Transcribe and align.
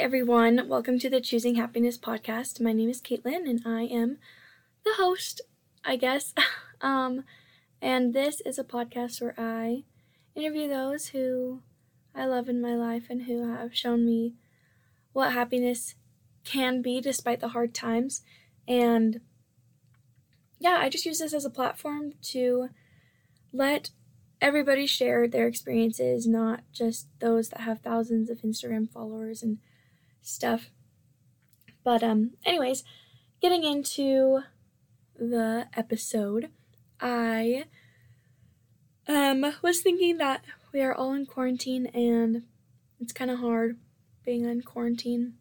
everyone. 0.00 0.68
Welcome 0.68 0.98
to 0.98 1.08
the 1.08 1.20
Choosing 1.20 1.54
Happiness 1.54 1.96
podcast. 1.96 2.60
My 2.60 2.72
name 2.72 2.90
is 2.90 3.00
Caitlin 3.00 3.48
and 3.48 3.62
I 3.64 3.82
am 3.82 4.18
the 4.84 4.94
host, 4.94 5.40
I 5.84 5.94
guess. 5.94 6.34
um, 6.80 7.22
and 7.80 8.12
this 8.12 8.40
is 8.40 8.58
a 8.58 8.64
podcast 8.64 9.22
where 9.22 9.36
I 9.38 9.84
interview 10.34 10.66
those 10.66 11.08
who 11.08 11.62
I 12.12 12.26
love 12.26 12.48
in 12.48 12.60
my 12.60 12.74
life 12.74 13.04
and 13.08 13.22
who 13.22 13.48
have 13.48 13.76
shown 13.76 14.04
me 14.04 14.34
what 15.12 15.32
happiness 15.32 15.94
can 16.42 16.82
be 16.82 17.00
despite 17.00 17.38
the 17.38 17.48
hard 17.50 17.72
times. 17.72 18.22
And 18.66 19.20
yeah, 20.58 20.78
I 20.80 20.88
just 20.88 21.06
use 21.06 21.20
this 21.20 21.32
as 21.32 21.44
a 21.44 21.50
platform 21.50 22.14
to 22.32 22.70
let 23.52 23.90
everybody 24.40 24.88
share 24.88 25.28
their 25.28 25.46
experiences, 25.46 26.26
not 26.26 26.62
just 26.72 27.06
those 27.20 27.50
that 27.50 27.60
have 27.60 27.78
thousands 27.78 28.28
of 28.28 28.42
Instagram 28.42 28.90
followers 28.90 29.40
and 29.40 29.58
stuff. 30.24 30.70
But 31.84 32.02
um 32.02 32.32
anyways, 32.44 32.82
getting 33.40 33.62
into 33.62 34.40
the 35.16 35.68
episode, 35.74 36.50
I 37.00 37.66
um 39.06 39.44
was 39.62 39.80
thinking 39.80 40.16
that 40.18 40.44
we 40.72 40.80
are 40.80 40.94
all 40.94 41.12
in 41.12 41.26
quarantine 41.26 41.86
and 41.86 42.42
it's 42.98 43.12
kind 43.12 43.30
of 43.30 43.38
hard 43.38 43.78
being 44.24 44.44
in 44.44 44.62
quarantine 44.62 45.34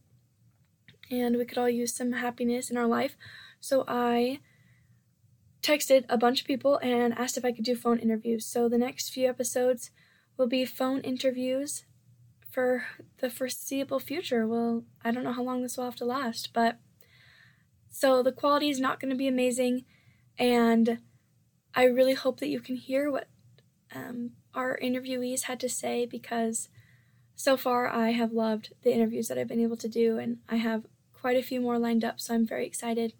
and 1.09 1.37
we 1.37 1.45
could 1.45 1.57
all 1.57 1.69
use 1.69 1.95
some 1.95 2.11
happiness 2.11 2.69
in 2.69 2.77
our 2.77 2.87
life. 2.87 3.15
So 3.59 3.85
I 3.87 4.39
texted 5.61 6.03
a 6.09 6.17
bunch 6.17 6.41
of 6.41 6.47
people 6.47 6.77
and 6.83 7.17
asked 7.17 7.37
if 7.37 7.45
I 7.45 7.53
could 7.53 7.63
do 7.63 7.75
phone 7.75 7.97
interviews. 7.99 8.45
So 8.45 8.67
the 8.67 8.77
next 8.77 9.09
few 9.09 9.29
episodes 9.29 9.91
will 10.37 10.47
be 10.47 10.65
phone 10.65 10.99
interviews 11.01 11.85
for 12.53 12.85
the 13.17 13.31
foreseeable 13.31 13.99
future. 13.99 14.47
Well, 14.47 14.83
I 15.03 15.09
don't 15.09 15.23
know 15.23 15.33
how 15.33 15.41
long 15.41 15.63
this 15.63 15.75
will 15.75 15.85
have 15.85 15.95
to 15.95 16.05
last, 16.05 16.51
but 16.53 16.77
so 17.89 18.21
the 18.21 18.31
quality 18.31 18.69
is 18.69 18.79
not 18.79 18.99
going 18.99 19.09
to 19.09 19.17
be 19.17 19.27
amazing, 19.27 19.85
and 20.37 20.99
I 21.73 21.85
really 21.85 22.13
hope 22.13 22.39
that 22.39 22.49
you 22.49 22.59
can 22.59 22.75
hear 22.75 23.09
what 23.11 23.27
um, 23.93 24.31
our 24.53 24.77
interviewees 24.81 25.43
had 25.43 25.59
to 25.61 25.69
say 25.69 26.05
because 26.05 26.69
so 27.35 27.57
far 27.57 27.87
I 27.87 28.11
have 28.11 28.31
loved 28.31 28.73
the 28.83 28.93
interviews 28.93 29.27
that 29.27 29.37
I've 29.39 29.47
been 29.47 29.59
able 29.59 29.77
to 29.77 29.89
do, 29.89 30.19
and 30.19 30.37
I 30.47 30.57
have 30.57 30.85
quite 31.11 31.37
a 31.37 31.43
few 31.43 31.59
more 31.59 31.79
lined 31.79 32.05
up, 32.05 32.19
so 32.19 32.35
I'm 32.35 32.45
very 32.45 32.67
excited. 32.67 33.13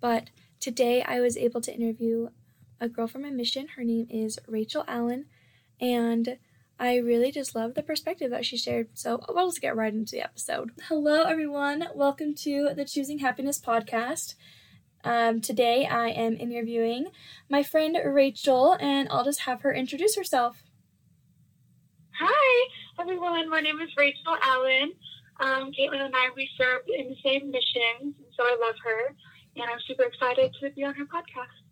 But 0.00 0.30
today 0.60 1.02
I 1.02 1.20
was 1.20 1.36
able 1.36 1.60
to 1.60 1.74
interview 1.74 2.30
a 2.80 2.88
girl 2.88 3.06
from 3.06 3.22
my 3.22 3.30
mission. 3.30 3.68
Her 3.76 3.84
name 3.84 4.06
is 4.08 4.38
Rachel 4.48 4.84
Allen, 4.88 5.26
and 5.78 6.38
I 6.78 6.96
really 6.96 7.30
just 7.30 7.54
love 7.54 7.74
the 7.74 7.82
perspective 7.82 8.30
that 8.30 8.44
she 8.44 8.56
shared. 8.56 8.88
So 8.94 9.20
we'll 9.28 9.48
just 9.48 9.60
get 9.60 9.76
right 9.76 9.92
into 9.92 10.12
the 10.12 10.24
episode. 10.24 10.70
Hello, 10.88 11.22
everyone. 11.22 11.86
Welcome 11.94 12.34
to 12.36 12.70
the 12.74 12.84
Choosing 12.84 13.18
Happiness 13.18 13.60
podcast. 13.60 14.34
Um, 15.04 15.40
today 15.40 15.86
I 15.86 16.08
am 16.08 16.36
interviewing 16.36 17.08
my 17.48 17.62
friend 17.62 17.96
Rachel, 18.04 18.76
and 18.80 19.08
I'll 19.10 19.24
just 19.24 19.40
have 19.40 19.62
her 19.62 19.72
introduce 19.72 20.16
herself. 20.16 20.62
Hi, 22.18 22.68
everyone. 23.00 23.48
My 23.48 23.60
name 23.60 23.80
is 23.80 23.90
Rachel 23.96 24.36
Allen. 24.42 24.92
Um, 25.40 25.72
Caitlin 25.72 26.04
and 26.04 26.14
I, 26.14 26.30
we 26.36 26.48
serve 26.56 26.82
in 26.86 27.08
the 27.08 27.16
same 27.24 27.50
mission, 27.50 28.14
so 28.36 28.44
I 28.44 28.56
love 28.60 28.76
her, 28.84 29.16
and 29.56 29.64
I'm 29.70 29.80
super 29.86 30.04
excited 30.04 30.54
to 30.60 30.70
be 30.70 30.84
on 30.84 30.94
her 30.94 31.04
podcast. 31.04 31.62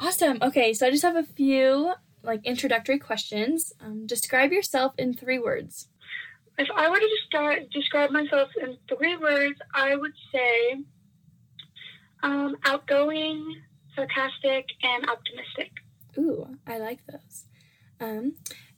Awesome. 0.00 0.38
Okay, 0.40 0.72
so 0.72 0.86
I 0.86 0.90
just 0.90 1.02
have 1.02 1.16
a 1.16 1.22
few 1.22 1.92
like 2.24 2.44
introductory 2.44 2.98
questions. 2.98 3.72
Um, 3.80 4.06
describe 4.06 4.52
yourself 4.52 4.94
in 4.98 5.14
three 5.14 5.38
words. 5.38 5.88
If 6.58 6.68
I 6.74 6.88
were 6.88 6.98
to 6.98 7.08
describe 7.20 7.70
describe 7.70 8.10
myself 8.10 8.48
in 8.60 8.76
three 8.88 9.16
words, 9.16 9.58
I 9.74 9.96
would 9.96 10.12
say 10.32 10.84
um, 12.22 12.56
outgoing, 12.64 13.56
sarcastic, 13.94 14.66
and 14.82 15.08
optimistic. 15.08 15.72
Ooh, 16.18 16.56
I 16.66 16.78
like 16.78 17.00
those. 17.06 17.46
Um, 18.00 18.34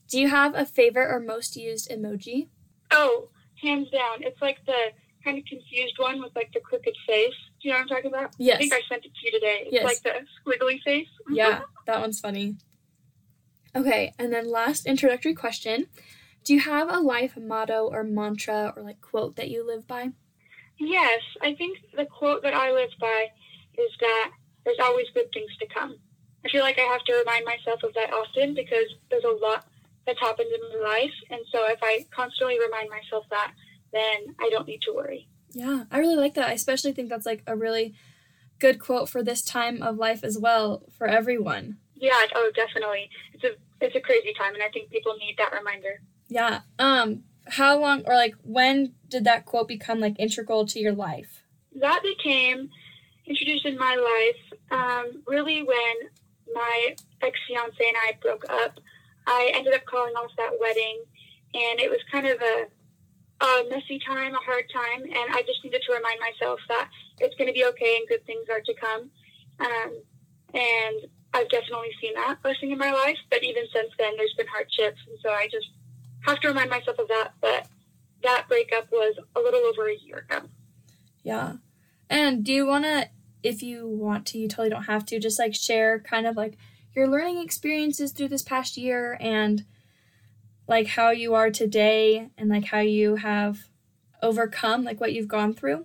do 0.09 0.19
you 0.21 0.29
have 0.29 0.55
a 0.55 0.65
favorite 0.65 1.13
or 1.13 1.21
most 1.21 1.57
used 1.57 1.91
emoji? 1.91 2.49
Oh, 2.91 3.29
hands 3.63 3.91
down. 3.91 4.19
It's 4.21 4.41
like 4.41 4.59
the 4.67 4.93
kind 5.25 5.39
of 5.39 5.45
confused 5.45 5.95
one 5.99 6.21
with 6.21 6.35
like 6.37 6.51
the 6.53 6.61
crooked 6.61 6.95
face. 7.07 7.35
Do 7.61 7.69
you 7.69 7.71
know 7.71 7.79
what 7.79 7.83
I'm 7.83 7.89
talking 7.89 8.13
about? 8.13 8.35
Yes. 8.39 8.57
I 8.57 8.59
think 8.59 8.73
I 8.73 8.81
sent 8.89 9.05
it 9.05 9.13
to 9.15 9.21
you 9.25 9.33
today. 9.33 9.59
It's 9.65 9.73
yes. 9.73 9.85
like 9.85 10.03
the 10.03 10.13
squiggly 10.41 10.81
face. 10.83 11.09
Yeah, 11.31 11.61
that 11.87 12.01
one's 12.01 12.21
funny. 12.21 12.57
Okay, 13.77 14.15
and 14.19 14.33
then 14.33 14.51
last 14.51 14.87
introductory 14.87 15.35
question. 15.35 15.87
Do 16.45 16.55
you 16.55 16.61
have 16.61 16.91
a 16.91 16.99
life 16.99 17.37
motto 17.37 17.91
or 17.93 18.03
mantra 18.03 18.73
or 18.75 18.83
like 18.83 19.03
quote 19.03 19.37
that 19.37 19.51
you 19.51 19.67
live 19.67 19.87
by? 19.87 20.13
Yes, 20.79 21.21
I 21.43 21.55
think 21.55 21.79
the 21.95 22.07
quote 22.07 22.43
that 22.43 22.55
I 22.55 22.73
live 22.73 22.91
by 22.99 23.27
is 23.77 23.91
that 24.01 24.31
there's 24.65 24.79
always 24.83 25.07
good 25.13 25.31
things 25.35 25.51
to 25.61 25.67
come. 25.67 25.99
I 26.45 26.49
feel 26.49 26.63
like 26.63 26.79
I 26.79 26.83
have 26.83 27.05
to 27.05 27.15
remind 27.15 27.45
myself 27.45 27.83
of 27.83 27.93
that 27.95 28.15
often 28.15 28.55
because 28.55 28.87
there's 29.11 29.25
a 29.25 29.45
lot 29.45 29.67
that's 30.07 30.21
happened 30.21 30.49
in 30.55 30.81
my 30.81 30.89
life. 30.89 31.15
And 31.31 31.41
so 31.53 31.67
if 31.67 31.81
I 31.83 32.07
constantly 32.15 32.59
remind 32.59 32.89
myself 32.89 33.25
that, 33.31 33.53
then 33.93 34.35
I 34.41 34.49
don't 34.51 34.67
need 34.67 34.81
to 34.83 34.95
worry. 34.95 35.29
Yeah, 35.53 35.85
I 35.91 35.99
really 35.99 36.17
like 36.17 36.35
that. 36.35 36.49
I 36.49 36.53
especially 36.53 36.93
think 36.93 37.11
that's 37.11 37.27
like 37.27 37.43
a 37.47 37.57
really 37.57 37.95
good 38.59 38.79
quote 38.79 39.09
for 39.09 39.23
this 39.23 39.43
time 39.43 39.83
of 39.83 39.97
life 39.97 40.25
as 40.25 40.39
well 40.39 40.85
for 40.97 41.07
everyone. 41.07 41.79
Yeah, 41.95 42.27
oh, 42.35 42.51
definitely. 42.55 43.11
It's 43.33 43.45
a 43.45 43.57
it's 43.81 43.97
a 43.97 44.01
crazy 44.01 44.33
time 44.39 44.55
and 44.55 44.63
I 44.63 44.69
think 44.69 44.91
people 44.91 45.17
need 45.19 45.37
that 45.39 45.53
reminder. 45.53 46.01
Yeah. 46.29 46.61
Um 46.79 47.25
how 47.49 47.79
long 47.79 48.03
or 48.07 48.15
like 48.15 48.35
when 48.43 48.95
did 49.09 49.25
that 49.25 49.45
quote 49.45 49.69
become 49.69 50.01
like 50.01 50.19
integral 50.19 50.67
to 50.67 50.81
your 50.81 50.93
life? 50.93 51.43
That 51.75 52.03
became 52.03 52.71
introduced 53.27 53.67
in 53.67 53.77
my 53.77 53.95
life 53.95 54.59
um, 54.71 55.23
really 55.27 55.63
when 55.63 56.11
my 56.55 56.97
ex 57.23 57.39
fiance 57.49 57.77
and 57.79 57.97
I 58.07 58.13
broke 58.21 58.45
up. 58.49 58.79
I 59.27 59.51
ended 59.55 59.75
up 59.75 59.85
calling 59.87 60.15
off 60.15 60.31
that 60.37 60.53
wedding, 60.61 61.03
and 61.55 61.81
it 61.81 61.91
was 61.91 61.99
kind 62.11 62.27
of 62.27 62.41
a, 62.41 62.67
a 63.45 63.65
messy 63.69 63.99
time, 64.07 64.35
a 64.35 64.39
hard 64.39 64.65
time, 64.73 65.03
and 65.03 65.35
I 65.35 65.43
just 65.47 65.65
needed 65.65 65.83
to 65.87 65.95
remind 65.95 66.21
myself 66.21 66.61
that 66.69 66.89
it's 67.19 67.35
going 67.37 67.49
to 67.49 67.55
be 67.55 67.65
okay 67.65 67.97
and 67.97 68.09
good 68.09 68.25
things 68.27 68.47
are 68.49 68.61
to 68.61 68.75
come. 68.75 69.11
Um, 69.59 70.03
and 70.55 71.11
I've 71.37 71.51
definitely 71.51 71.91
seen 72.01 72.15
that 72.15 72.43
blessing 72.43 72.71
in 72.71 72.79
my 72.79 72.93
life, 72.93 73.19
but 73.31 73.45
even 73.45 73.65
since 73.73 73.91
then, 73.99 74.15
there's 74.17 74.33
been 74.39 74.47
hardships, 74.47 75.01
and 75.07 75.19
so 75.23 75.29
I 75.29 75.49
just 75.53 75.69
have 76.23 76.41
to 76.41 76.49
remind 76.49 76.71
myself 76.71 76.99
of 76.99 77.09
that. 77.09 77.35
But 77.43 77.69
that 78.23 78.47
breakup 78.49 78.91
was 78.91 79.15
a 79.37 79.41
little 79.41 79.61
over 79.61 79.89
a 79.89 79.97
year 79.97 80.27
ago. 80.29 80.49
Yeah. 81.23 81.57
And 82.09 82.43
do 82.43 82.53
you 82.53 82.67
want 82.67 82.85
to, 82.85 83.11
if 83.43 83.63
you 83.63 83.87
want 83.87 84.27
to, 84.29 84.39
you 84.39 84.49
totally 84.49 84.71
don't 84.71 84.85
have 84.85 85.05
to, 85.07 85.21
just 85.21 85.39
like 85.39 85.55
share 85.55 86.01
kind 86.01 86.27
of 86.27 86.37
like 86.37 86.57
your 86.95 87.07
learning 87.07 87.43
experiences 87.43 88.13
through 88.13 88.29
this 88.29 88.43
past 88.43 88.79
year 88.79 89.19
and 89.21 89.67
like 90.67 90.87
how 90.87 91.11
you 91.11 91.35
are 91.35 91.51
today 91.51 92.31
and 92.39 92.49
like 92.49 92.65
how 92.67 92.81
you 92.81 93.17
have 93.17 93.69
overcome 94.23 94.85
like 94.85 95.01
what 95.01 95.13
you've 95.13 95.29
gone 95.29 95.53
through? 95.53 95.85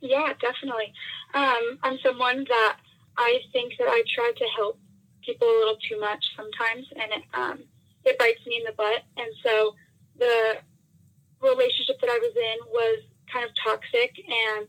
Yeah, 0.00 0.32
definitely. 0.40 0.94
Um, 1.34 1.78
I'm 1.82 1.98
someone 2.02 2.46
that 2.48 2.78
I 3.20 3.40
think 3.52 3.74
that 3.78 3.88
I 3.88 4.02
try 4.08 4.32
to 4.34 4.46
help 4.56 4.80
people 5.20 5.46
a 5.46 5.58
little 5.60 5.76
too 5.76 6.00
much 6.00 6.24
sometimes, 6.34 6.88
and 6.96 7.12
it 7.12 7.24
um, 7.34 7.58
it 8.04 8.18
bites 8.18 8.40
me 8.46 8.56
in 8.56 8.64
the 8.64 8.72
butt. 8.72 9.04
And 9.20 9.28
so 9.44 9.76
the 10.16 10.56
relationship 11.44 12.00
that 12.00 12.08
I 12.08 12.18
was 12.18 12.32
in 12.34 12.58
was 12.72 12.98
kind 13.30 13.44
of 13.44 13.52
toxic, 13.60 14.16
and 14.24 14.66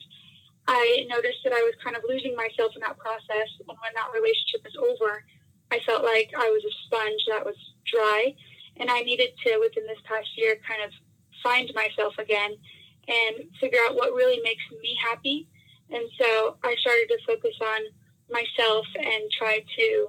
I 0.67 1.07
noticed 1.07 1.39
that 1.45 1.53
I 1.53 1.63
was 1.63 1.75
kind 1.83 1.95
of 1.95 2.03
losing 2.07 2.35
myself 2.35 2.75
in 2.75 2.81
that 2.83 2.99
process. 2.99 3.49
And 3.59 3.67
when 3.71 3.93
that 3.95 4.11
relationship 4.13 4.67
was 4.67 4.75
over, 4.75 5.23
I 5.71 5.79
felt 5.87 6.03
like 6.03 6.29
I 6.37 6.51
was 6.51 6.63
a 6.67 6.73
sponge 6.85 7.23
that 7.31 7.45
was 7.45 7.55
dry, 7.87 8.35
and 8.77 8.91
I 8.91 8.99
needed 9.01 9.31
to, 9.47 9.59
within 9.63 9.87
this 9.87 10.03
past 10.03 10.27
year, 10.35 10.59
kind 10.67 10.83
of 10.83 10.91
find 11.41 11.71
myself 11.73 12.13
again 12.19 12.51
and 13.07 13.47
figure 13.59 13.79
out 13.87 13.95
what 13.95 14.13
really 14.13 14.43
makes 14.43 14.63
me 14.83 14.91
happy. 15.07 15.47
And 15.89 16.03
so 16.19 16.57
I 16.63 16.75
started 16.83 17.07
to 17.09 17.17
focus 17.25 17.55
on 17.61 17.81
myself 18.31 18.85
and 18.95 19.23
try 19.37 19.63
to 19.77 20.07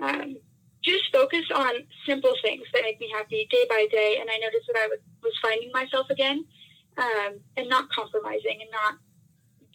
um, 0.00 0.36
just 0.82 1.04
focus 1.12 1.44
on 1.54 1.72
simple 2.06 2.34
things 2.42 2.64
that 2.72 2.82
make 2.82 3.00
me 3.00 3.10
happy 3.14 3.46
day 3.50 3.64
by 3.68 3.86
day. 3.90 4.18
And 4.20 4.28
I 4.30 4.38
noticed 4.38 4.66
that 4.72 4.76
I 4.76 4.88
was 5.22 5.32
finding 5.40 5.70
myself 5.72 6.10
again 6.10 6.44
um, 6.98 7.40
and 7.56 7.68
not 7.68 7.88
compromising 7.90 8.58
and 8.60 8.70
not 8.70 8.98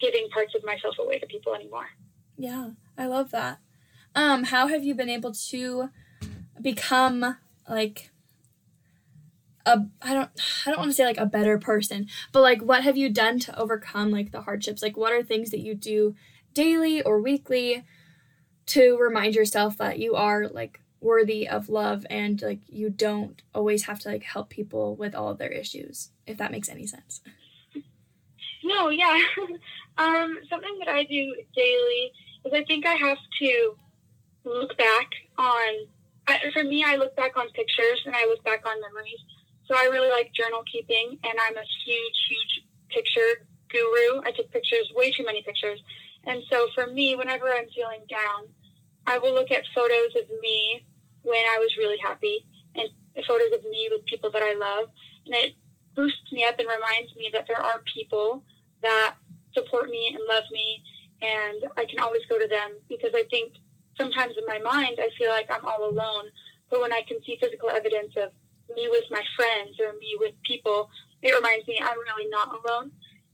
giving 0.00 0.28
parts 0.32 0.54
of 0.54 0.64
myself 0.64 0.96
away 0.98 1.18
to 1.18 1.26
people 1.26 1.54
anymore. 1.54 1.88
Yeah, 2.36 2.70
I 2.96 3.06
love 3.06 3.30
that. 3.30 3.58
Um, 4.14 4.44
how 4.44 4.68
have 4.68 4.84
you 4.84 4.94
been 4.94 5.08
able 5.08 5.32
to 5.32 5.90
become 6.60 7.36
like 7.68 8.10
a 9.66 9.86
I 10.02 10.14
don't 10.14 10.30
I 10.66 10.70
don't 10.70 10.78
want 10.78 10.90
to 10.90 10.94
say 10.94 11.04
like 11.04 11.18
a 11.18 11.26
better 11.26 11.58
person, 11.58 12.08
but 12.32 12.42
like 12.42 12.62
what 12.62 12.84
have 12.84 12.96
you 12.96 13.10
done 13.10 13.38
to 13.40 13.58
overcome 13.58 14.10
like 14.10 14.32
the 14.32 14.42
hardships? 14.42 14.82
Like 14.82 14.96
what 14.96 15.12
are 15.12 15.22
things 15.22 15.50
that 15.50 15.60
you 15.60 15.74
do 15.74 16.14
daily 16.54 17.02
or 17.02 17.20
weekly 17.20 17.84
to 18.66 18.96
remind 18.98 19.34
yourself 19.34 19.78
that 19.78 19.98
you 19.98 20.14
are 20.14 20.46
like 20.48 20.80
worthy 21.00 21.48
of 21.48 21.68
love 21.68 22.04
and 22.10 22.42
like 22.42 22.60
you 22.68 22.90
don't 22.90 23.42
always 23.54 23.84
have 23.84 24.00
to 24.00 24.08
like 24.08 24.22
help 24.22 24.50
people 24.50 24.96
with 24.96 25.14
all 25.14 25.28
of 25.28 25.38
their 25.38 25.50
issues 25.50 26.10
if 26.26 26.36
that 26.38 26.50
makes 26.50 26.68
any 26.68 26.86
sense. 26.86 27.20
No 28.64 28.88
yeah. 28.88 29.18
Um, 29.98 30.38
something 30.48 30.78
that 30.78 30.86
i 30.86 31.02
do 31.02 31.34
daily 31.56 32.12
is 32.44 32.52
i 32.54 32.62
think 32.68 32.86
i 32.86 32.94
have 32.94 33.18
to 33.40 33.74
look 34.44 34.78
back 34.78 35.10
on 35.36 35.88
I, 36.28 36.38
for 36.52 36.62
me 36.62 36.84
i 36.86 36.94
look 36.94 37.16
back 37.16 37.36
on 37.36 37.48
pictures 37.50 38.00
and 38.06 38.14
i 38.14 38.24
look 38.26 38.44
back 38.44 38.64
on 38.64 38.80
memories. 38.80 39.18
So 39.66 39.74
i 39.76 39.88
really 39.90 40.08
like 40.08 40.32
journal 40.32 40.62
keeping 40.70 41.18
and 41.24 41.32
i'm 41.48 41.56
a 41.56 41.66
huge 41.84 42.18
huge 42.28 42.64
picture 42.90 43.44
guru. 43.70 44.22
I 44.24 44.30
take 44.30 44.50
pictures 44.52 44.90
way 44.94 45.10
too 45.10 45.24
many 45.24 45.42
pictures 45.42 45.80
and 46.28 46.42
so 46.50 46.68
for 46.74 46.86
me 46.86 47.16
whenever 47.16 47.46
i'm 47.48 47.68
feeling 47.74 48.04
down 48.08 48.46
I 49.08 49.16
will 49.16 49.32
look 49.32 49.50
at 49.50 49.64
photos 49.74 50.12
of 50.20 50.28
me 50.42 50.84
when 51.22 51.40
I 51.48 51.56
was 51.58 51.74
really 51.78 51.96
happy 51.96 52.44
and 52.74 52.88
photos 53.26 53.52
of 53.54 53.64
me 53.64 53.88
with 53.90 54.04
people 54.04 54.30
that 54.30 54.42
I 54.42 54.52
love. 54.52 54.90
And 55.24 55.34
it 55.34 55.54
boosts 55.96 56.30
me 56.30 56.44
up 56.44 56.58
and 56.58 56.68
reminds 56.68 57.16
me 57.16 57.30
that 57.32 57.46
there 57.48 57.60
are 57.60 57.80
people 57.92 58.44
that 58.82 59.14
support 59.54 59.88
me 59.88 60.12
and 60.14 60.22
love 60.28 60.44
me. 60.52 60.82
And 61.22 61.64
I 61.78 61.86
can 61.86 62.00
always 62.00 62.20
go 62.28 62.38
to 62.38 62.46
them 62.46 62.76
because 62.86 63.12
I 63.14 63.24
think 63.30 63.54
sometimes 63.96 64.34
in 64.36 64.44
my 64.46 64.58
mind, 64.58 64.98
I 65.00 65.08
feel 65.16 65.30
like 65.30 65.48
I'm 65.50 65.64
all 65.64 65.88
alone. 65.88 66.28
But 66.70 66.82
when 66.82 66.92
I 66.92 67.00
can 67.08 67.16
see 67.24 67.38
physical 67.40 67.70
evidence 67.70 68.12
of 68.18 68.30
me 68.76 68.88
with 68.90 69.04
my 69.10 69.24
friends 69.36 69.80
or 69.80 69.94
me 69.94 70.20
with 70.20 70.34
people, 70.44 70.90
it 71.22 71.34
reminds 71.34 71.66
me 71.66 71.80
I'm 71.80 71.96
really 71.96 72.28
not 72.28 72.48
alone. 72.52 72.92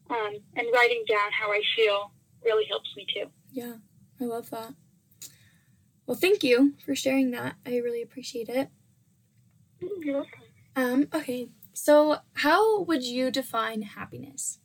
Um, 0.08 0.38
and 0.54 0.68
writing 0.72 1.02
down 1.08 1.32
how 1.32 1.50
I 1.50 1.62
feel 1.74 2.12
really 2.44 2.64
helps 2.68 2.90
me 2.96 3.06
too. 3.12 3.26
Yeah, 3.50 3.74
I 4.20 4.24
love 4.24 4.50
that. 4.50 4.74
Well, 6.06 6.16
thank 6.16 6.44
you 6.44 6.74
for 6.84 6.94
sharing 6.94 7.30
that. 7.30 7.56
I 7.66 7.78
really 7.78 8.02
appreciate 8.02 8.48
it. 8.48 8.68
You're 9.80 10.16
welcome. 10.16 10.40
Um, 10.76 11.08
okay, 11.14 11.48
so 11.72 12.18
how 12.34 12.82
would 12.82 13.02
you 13.04 13.30
define 13.30 13.82
happiness? 13.82 14.58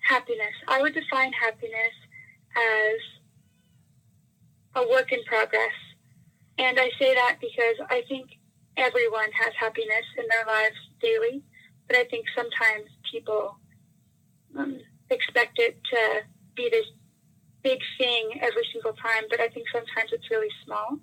Happiness. 0.00 0.52
I 0.68 0.82
would 0.82 0.94
define 0.94 1.32
happiness 1.32 1.94
as 2.56 3.00
a 4.82 4.88
work 4.90 5.12
in 5.12 5.22
progress. 5.24 5.72
And 6.58 6.78
I 6.78 6.90
say 6.98 7.14
that 7.14 7.38
because 7.40 7.76
I 7.88 8.02
think 8.08 8.30
everyone 8.76 9.30
has 9.32 9.54
happiness 9.58 10.04
in 10.18 10.24
their 10.28 10.44
lives 10.46 10.76
daily, 11.00 11.42
but 11.86 11.96
I 11.96 12.04
think 12.04 12.26
sometimes 12.36 12.90
people 13.10 13.56
um, 14.56 14.78
expect 15.10 15.58
it 15.58 15.78
to 15.92 16.20
be 16.56 16.68
this 16.70 16.86
big 17.62 17.80
thing 17.98 18.38
every 18.40 18.66
single 18.72 18.92
time, 18.92 19.24
but 19.30 19.40
I 19.40 19.48
think 19.48 19.66
sometimes 19.72 20.10
it's 20.12 20.30
really 20.30 20.50
small 20.64 20.98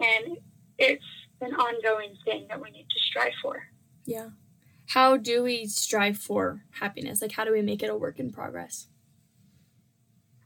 and 0.00 0.36
it's 0.78 1.04
an 1.40 1.54
ongoing 1.54 2.14
thing 2.24 2.46
that 2.48 2.62
we 2.62 2.70
need 2.70 2.86
to 2.88 3.00
strive 3.00 3.32
for. 3.42 3.64
Yeah. 4.04 4.30
How 4.88 5.16
do 5.16 5.42
we 5.42 5.66
strive 5.66 6.18
for 6.18 6.64
happiness? 6.80 7.22
Like, 7.22 7.32
how 7.32 7.44
do 7.44 7.52
we 7.52 7.62
make 7.62 7.82
it 7.82 7.90
a 7.90 7.96
work 7.96 8.18
in 8.18 8.30
progress? 8.30 8.88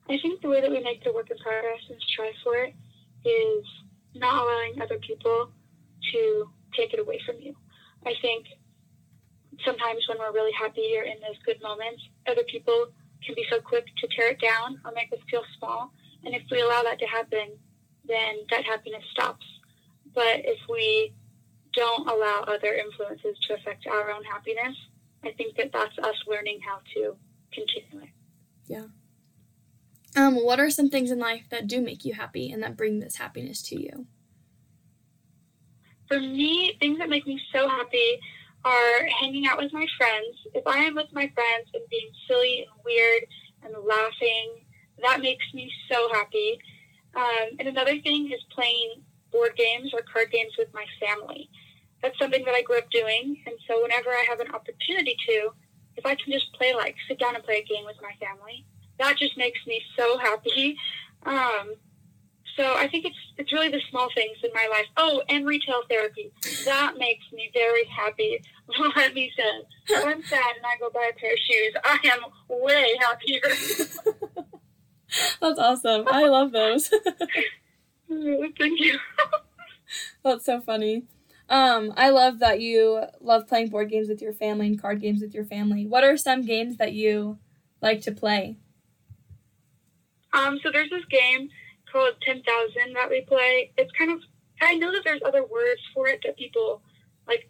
I 0.09 0.19
think 0.19 0.41
the 0.41 0.49
way 0.49 0.61
that 0.61 0.71
we 0.71 0.81
make 0.81 1.03
the 1.03 1.13
work 1.13 1.31
in 1.31 1.39
progress 1.39 1.81
and 1.91 2.01
strive 2.01 2.35
for 2.45 2.57
it 2.57 2.75
is 3.25 3.65
not 4.15 4.41
allowing 4.41 4.81
other 4.81 4.99
people 4.99 5.51
to 6.13 6.49
take 6.77 6.93
it 6.93 7.01
away 7.01 7.21
from 7.27 7.37
you. 7.41 7.57
I 8.05 8.15
think 8.23 8.47
sometimes 9.65 10.07
when 10.09 10.19
we're 10.19 10.33
really 10.33 10.53
happy 10.53 10.95
or 10.97 11.03
in 11.03 11.19
those 11.21 11.39
good 11.45 11.61
moments, 11.61 12.03
other 12.29 12.43
people 12.45 12.87
can 13.25 13.35
be 13.35 13.45
so 13.51 13.61
quick 13.61 13.87
to 13.99 14.09
tear 14.15 14.31
it 14.31 14.41
down 14.41 14.81
or 14.85 14.93
make 14.95 15.13
us 15.13 15.19
feel 15.31 15.43
small. 15.59 15.93
And 16.25 16.35
if 16.35 16.43
we 16.51 16.61
allow 16.61 16.83
that 16.83 16.99
to 16.99 17.07
happen, 17.07 17.59
then 18.07 18.37
that 18.51 18.65
happiness 18.65 19.05
stops. 19.11 19.45
But 20.15 20.45
if 20.45 20.59
we 20.69 21.15
don't 21.75 22.09
allow 22.09 22.45
other 22.47 22.75
influences 22.75 23.39
to 23.47 23.55
affect 23.55 23.87
our 23.87 24.11
own 24.11 24.25
happiness, 24.25 24.77
I 25.25 25.33
think 25.33 25.57
that 25.57 25.73
that's 25.73 25.99
us 25.99 26.17
learning 26.27 26.61
how 26.67 26.81
to 26.95 27.17
continue 27.53 28.05
it. 28.05 28.11
Yeah. 28.67 28.87
Um, 30.17 30.37
what 30.37 30.59
are 30.59 30.71
some 30.71 30.89
things 30.89 31.11
in 31.11 31.19
life 31.19 31.45
that 31.51 31.67
do 31.67 31.81
make 31.81 32.05
you 32.05 32.15
happy 32.15 32.51
and 32.51 32.63
that 32.63 32.77
bring 32.77 33.01
this 33.01 33.17
happiness 33.17 33.61
to 33.63 33.81
you? 33.81 34.07
For 36.09 36.19
me, 36.19 36.77
things 36.81 36.99
that 36.99 37.11
make 37.11 37.27
me 37.27 37.41
so 37.53 37.69
happy 37.69 38.19
are 38.67 39.07
hanging 39.21 39.47
out 39.47 39.59
with 39.59 39.73
my 39.73 39.87
friends. 39.97 40.35
If 40.53 40.67
I 40.67 40.79
am 40.79 40.97
with 40.97 41.13
my 41.13 41.31
friends 41.35 41.69
and 41.73 41.83
being 41.89 42.11
silly 42.27 42.67
and 42.67 42.81
weird 42.85 43.23
and 43.63 43.73
laughing, 43.87 44.67
that 45.03 45.21
makes 45.21 45.45
me 45.55 45.71
so 45.91 46.09
happy. 46.13 46.59
Um, 47.15 47.57
and 47.61 47.69
another 47.69 47.99
thing 48.01 48.33
is 48.33 48.43
playing 48.51 49.03
board 49.31 49.55
games 49.57 49.95
or 49.95 50.01
card 50.13 50.33
games 50.33 50.53
with 50.59 50.69
my 50.75 50.85
family. 51.01 51.49
That's 52.03 52.19
something 52.19 52.45
that 52.45 52.55
I 52.55 52.63
grew 52.63 52.79
up 52.79 52.91
doing. 52.91 53.41
And 53.47 53.55
so 53.69 53.81
whenever 53.83 54.11
I 54.11 54.25
have 54.29 54.41
an 54.41 54.53
opportunity 54.53 55.17
to, 55.29 55.51
if 55.97 56.05
I 56.05 56.17
can 56.17 56.33
just 56.33 56.53
play, 56.55 56.75
like, 56.75 56.97
sit 57.09 57.21
down 57.21 57.37
and 57.37 57.45
play 57.45 57.65
a 57.65 57.73
game 57.73 57.85
with 57.87 57.97
my 58.03 58.13
family, 58.19 58.67
that 58.99 59.17
just 59.17 59.37
makes 59.37 59.61
me 59.67 59.81
so 59.97 60.19
happy. 60.19 60.77
Um, 61.25 61.75
so 62.57 62.75
I 62.75 62.89
think 62.89 63.05
it's 63.05 63.17
it's 63.37 63.53
really 63.53 63.69
the 63.69 63.81
small 63.91 64.09
things 64.15 64.39
in 64.43 64.51
my 64.55 64.67
life. 64.71 64.87
Oh, 64.97 65.23
and 65.29 65.47
retail 65.47 65.83
therapy. 65.89 66.33
That 66.65 66.97
makes 66.97 67.25
me 67.33 67.51
very 67.53 67.85
happy. 67.85 68.43
Let 68.97 69.15
me 69.15 69.31
say, 69.37 69.97
I'm 69.97 70.23
sad 70.23 70.57
and 70.57 70.67
I 70.67 70.77
go 70.81 70.91
buy 70.91 71.11
a 71.11 71.19
pair 71.19 71.33
of 71.33 71.39
shoes, 71.39 71.75
I 71.85 71.99
am 72.05 72.21
way 72.49 72.95
happier. 73.01 73.41
That's 75.41 75.59
awesome. 75.59 76.07
I 76.09 76.25
love 76.25 76.53
those. 76.53 76.89
Thank 78.09 78.81
you. 78.81 78.99
That's 80.25 80.45
so 80.45 80.61
funny. 80.61 81.05
Um, 81.49 81.93
I 81.97 82.11
love 82.11 82.41
that 82.41 82.61
you 82.61 83.05
love 83.21 83.47
playing 83.47 83.69
board 83.69 83.91
games 83.91 84.09
with 84.09 84.21
your 84.21 84.33
family 84.33 84.67
and 84.67 84.81
card 84.81 85.01
games 85.01 85.21
with 85.21 85.33
your 85.33 85.45
family. 85.45 85.87
What 85.87 86.03
are 86.03 86.17
some 86.17 86.45
games 86.45 86.77
that 86.79 86.93
you 86.93 87.39
like 87.81 88.01
to 88.03 88.13
play? 88.13 88.57
Um, 90.33 90.59
so 90.63 90.71
there's 90.73 90.91
this 90.91 91.05
game 91.07 91.49
called 91.91 92.15
10,000 92.23 92.43
that 92.95 93.09
we 93.09 93.23
play. 93.23 93.71
It's 93.79 93.93
kind 93.93 94.11
of, 94.11 94.21
I 94.61 94.75
know 94.75 94.93
that 94.93 95.03
there's 95.05 95.23
other 95.25 95.43
words 95.43 95.81
for 95.95 96.09
it 96.09 96.21
that 96.25 96.37
people, 96.37 96.83
like, 97.29 97.49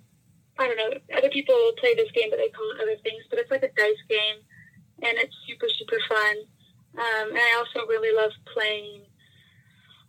I 0.58 0.67
don't 0.67 0.76
know, 0.76 1.17
other 1.17 1.29
people 1.29 1.55
play 1.79 1.94
this 1.94 2.11
game, 2.12 2.31
but 2.31 2.38
they 2.38 2.49
call 2.49 2.70
it 2.73 2.82
other 2.82 2.97
things, 3.03 3.25
but 3.29 3.38
it's 3.38 3.50
like 3.50 3.62
a 3.62 3.73
dice 3.76 4.05
game, 4.08 4.41
and 5.03 5.19
it's 5.19 5.35
super, 5.47 5.67
super 5.79 6.00
fun. 6.08 6.37
Um, 6.97 7.29
and 7.29 7.38
I 7.38 7.56
also 7.58 7.87
really 7.87 8.17
love 8.17 8.32
playing, 8.55 9.03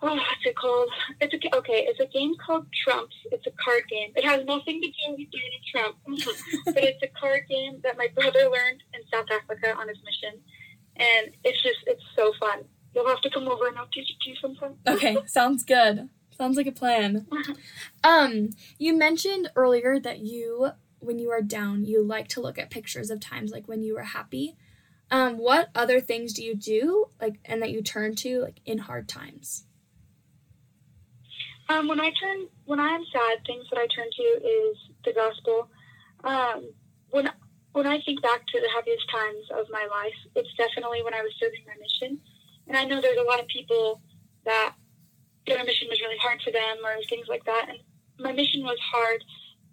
oh, 0.02 0.16
what's 0.16 0.46
it 0.46 0.56
called? 0.56 0.90
It's 1.20 1.34
a, 1.34 1.58
okay, 1.58 1.86
it's 1.88 2.00
a 2.00 2.08
game 2.08 2.34
called 2.46 2.66
Trumps. 2.84 3.16
It's 3.32 3.46
a 3.46 3.52
card 3.64 3.84
game. 3.90 4.14
It 4.16 4.24
has 4.24 4.46
nothing 4.46 4.82
to 4.82 4.88
do 4.88 5.18
with 5.18 5.28
Donald 5.36 5.66
Trump, 5.72 5.96
but 6.66 6.84
it's 6.84 7.04
a 7.04 7.12
card 7.20 7.44
game 7.50 7.82
that 7.84 7.98
my 7.98 8.08
brother 8.16 8.48
learned 8.48 8.84
in 8.94 9.02
South 9.12 9.28
Africa 9.32 9.76
on 9.76 9.90
his 9.90 9.98
mission. 10.06 10.40
And 10.96 11.36
it's 11.44 11.62
just, 11.62 11.80
it's 11.86 12.04
so 12.16 12.32
fun. 12.40 12.64
You'll 12.96 13.08
have 13.08 13.22
to 13.22 13.30
come 13.30 13.48
over 13.48 13.68
and 13.68 13.78
I'll 13.78 13.88
teach 13.88 14.10
it 14.10 14.16
to 14.22 14.30
you 14.30 14.36
sometime. 14.42 14.76
Okay, 14.88 15.18
sounds 15.28 15.64
good. 15.64 16.10
Sounds 16.38 16.58
like 16.58 16.68
a 16.68 16.72
plan. 16.72 17.26
um, 18.04 18.52
you 18.78 18.96
mentioned 18.96 19.50
earlier 19.56 20.00
that 20.00 20.20
you, 20.20 20.70
when 21.00 21.18
you 21.18 21.32
are 21.32 21.42
down, 21.42 21.86
you 21.86 22.04
like 22.04 22.28
to 22.30 22.42
look 22.42 22.60
at 22.60 22.70
pictures 22.70 23.10
of 23.10 23.20
times 23.20 23.52
like 23.52 23.68
when 23.68 23.84
you 23.84 23.96
were 23.96 24.04
happy. 24.04 24.56
Um, 25.10 25.38
what 25.38 25.70
other 25.74 26.00
things 26.00 26.34
do 26.34 26.44
you 26.44 26.54
do 26.54 27.06
like 27.22 27.40
and 27.46 27.62
that 27.62 27.72
you 27.72 27.82
turn 27.82 28.16
to 28.16 28.42
like 28.42 28.60
in 28.66 28.78
hard 28.78 29.08
times? 29.08 29.64
Um, 31.70 31.88
when 31.88 32.00
I 32.00 32.12
turn 32.20 32.48
when 32.66 32.80
I 32.80 32.90
am 32.90 33.04
sad, 33.12 33.46
things 33.46 33.66
that 33.72 33.80
I 33.80 33.88
turn 33.88 34.08
to 34.12 34.24
is 34.46 34.78
the 35.06 35.14
gospel. 35.14 35.70
Um, 36.24 36.72
when 37.10 37.30
when 37.72 37.88
I 37.88 38.02
think 38.02 38.22
back 38.22 38.46
to 38.48 38.60
the 38.60 38.70
happiest 38.76 39.10
times 39.10 39.46
of 39.58 39.68
my 39.72 39.88
life, 39.90 40.16
it's 40.36 40.54
definitely 40.58 41.04
when 41.04 41.14
I 41.14 41.22
was 41.22 41.32
serving 41.40 41.62
my 41.66 41.76
mission. 41.80 42.20
And 42.68 42.76
I 42.76 42.84
know 42.84 43.00
there's 43.00 43.20
a 43.20 43.24
lot 43.24 43.40
of 43.40 43.48
people 43.48 44.02
that 44.44 44.76
their 45.48 45.64
mission 45.64 45.88
was 45.90 46.02
really 46.02 46.18
hard 46.18 46.42
for 46.42 46.52
them 46.52 46.78
or 46.84 47.02
things 47.10 47.28
like 47.28 47.46
that. 47.46 47.68
And 47.70 47.80
my 48.20 48.32
mission 48.32 48.64
was 48.64 48.78
hard, 48.92 49.24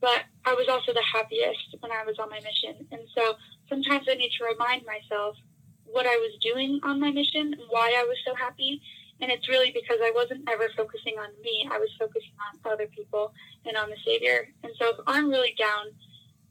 but 0.01 0.25
I 0.45 0.55
was 0.55 0.69
also 0.69 0.93
the 0.93 1.03
happiest 1.03 1.77
when 1.81 1.93
I 1.93 2.05
was 2.05 2.19
on 2.19 2.31
my 2.31 2.41
mission. 2.41 2.87
And 2.93 3.03
so 3.17 3.35
sometimes 3.69 4.07
I 4.09 4.15
need 4.15 4.33
to 4.39 4.45
remind 4.45 4.87
myself 4.87 5.37
what 5.85 6.07
I 6.07 6.17
was 6.17 6.33
doing 6.41 6.81
on 6.83 7.01
my 7.01 7.11
mission 7.11 7.53
and 7.53 7.63
why 7.69 7.95
I 7.97 8.05
was 8.05 8.17
so 8.25 8.35
happy. 8.35 8.81
And 9.21 9.31
it's 9.31 9.49
really 9.49 9.71
because 9.71 9.99
I 10.03 10.13
wasn't 10.15 10.49
ever 10.49 10.69
focusing 10.77 11.15
on 11.19 11.29
me. 11.43 11.69
I 11.71 11.79
was 11.79 11.91
focusing 11.99 12.35
on 12.53 12.73
other 12.73 12.87
people 12.87 13.33
and 13.65 13.77
on 13.77 13.91
the 13.91 13.97
Savior. 14.05 14.49
And 14.63 14.73
so 14.79 14.91
if 14.91 14.97
I'm 15.07 15.31
really 15.31 15.55
down, 15.59 15.87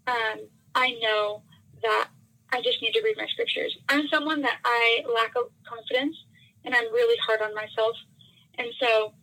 um, 0.07 0.47
I 0.75 0.97
know 1.01 1.43
that 1.81 2.09
I 2.51 2.61
just 2.61 2.81
need 2.81 2.93
to 2.93 3.01
read 3.03 3.17
my 3.17 3.27
scriptures. 3.27 3.75
I'm 3.89 4.07
someone 4.07 4.41
that 4.41 4.59
I 4.63 5.03
lack 5.13 5.35
of 5.35 5.51
confidence 5.67 6.15
and 6.65 6.73
I'm 6.73 6.91
really 6.93 7.17
hard 7.25 7.41
on 7.41 7.53
myself. 7.53 7.95
And 8.57 8.67
so 8.79 9.13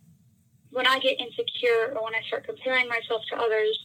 when 0.71 0.87
I 0.87 0.99
get 0.99 1.19
insecure 1.19 1.93
or 1.95 2.03
when 2.03 2.15
I 2.15 2.21
start 2.27 2.45
comparing 2.45 2.87
myself 2.87 3.21
to 3.31 3.37
others, 3.37 3.77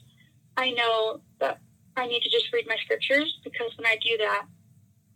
I 0.56 0.70
know 0.70 1.20
that 1.40 1.60
I 1.96 2.06
need 2.06 2.22
to 2.22 2.30
just 2.30 2.52
read 2.52 2.66
my 2.68 2.76
scriptures 2.84 3.38
because 3.44 3.72
when 3.76 3.86
I 3.86 3.96
do 4.02 4.16
that, 4.18 4.46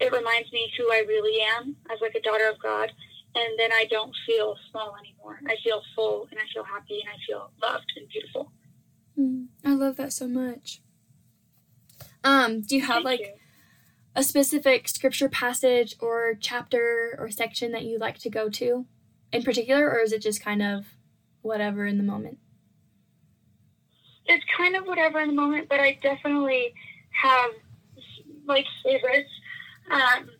it 0.00 0.12
reminds 0.12 0.50
me 0.52 0.72
who 0.78 0.90
I 0.90 1.04
really 1.06 1.42
am 1.42 1.76
as 1.90 2.00
like 2.00 2.14
a 2.14 2.20
daughter 2.20 2.48
of 2.48 2.58
God. 2.62 2.92
and 3.34 3.58
then 3.58 3.72
I 3.72 3.84
don't 3.88 4.12
feel 4.26 4.56
small 4.70 4.96
anymore. 4.98 5.38
I 5.46 5.56
feel 5.62 5.82
full 5.94 6.26
and 6.30 6.40
I 6.40 6.44
feel 6.52 6.64
happy 6.64 7.00
and 7.00 7.10
I 7.10 7.16
feel 7.26 7.52
loved 7.62 7.92
and 7.96 8.08
beautiful. 8.08 8.52
Mm, 9.18 9.46
I 9.64 9.74
love 9.74 9.96
that 9.96 10.12
so 10.12 10.26
much. 10.26 10.80
Um, 12.24 12.62
do 12.62 12.74
you 12.76 12.82
have 12.82 13.04
Thank 13.04 13.04
like 13.04 13.20
you. 13.20 13.32
a 14.16 14.24
specific 14.24 14.88
scripture 14.88 15.28
passage 15.28 15.94
or 16.00 16.34
chapter 16.40 17.14
or 17.18 17.30
section 17.30 17.70
that 17.72 17.84
you 17.84 17.98
like 17.98 18.18
to 18.18 18.30
go 18.30 18.48
to 18.50 18.86
in 19.32 19.42
particular, 19.42 19.88
or 19.90 20.00
is 20.00 20.12
it 20.12 20.22
just 20.22 20.42
kind 20.42 20.62
of 20.62 20.86
whatever 21.42 21.86
in 21.86 21.96
the 21.98 22.04
moment? 22.04 22.38
it's 24.30 24.44
kind 24.56 24.76
of 24.76 24.86
whatever 24.86 25.20
in 25.20 25.28
the 25.28 25.34
moment, 25.34 25.68
but 25.68 25.80
I 25.80 25.98
definitely 26.02 26.72
have 27.22 27.50
like 28.46 28.64
favorites. 28.84 29.30
Um, 29.90 30.30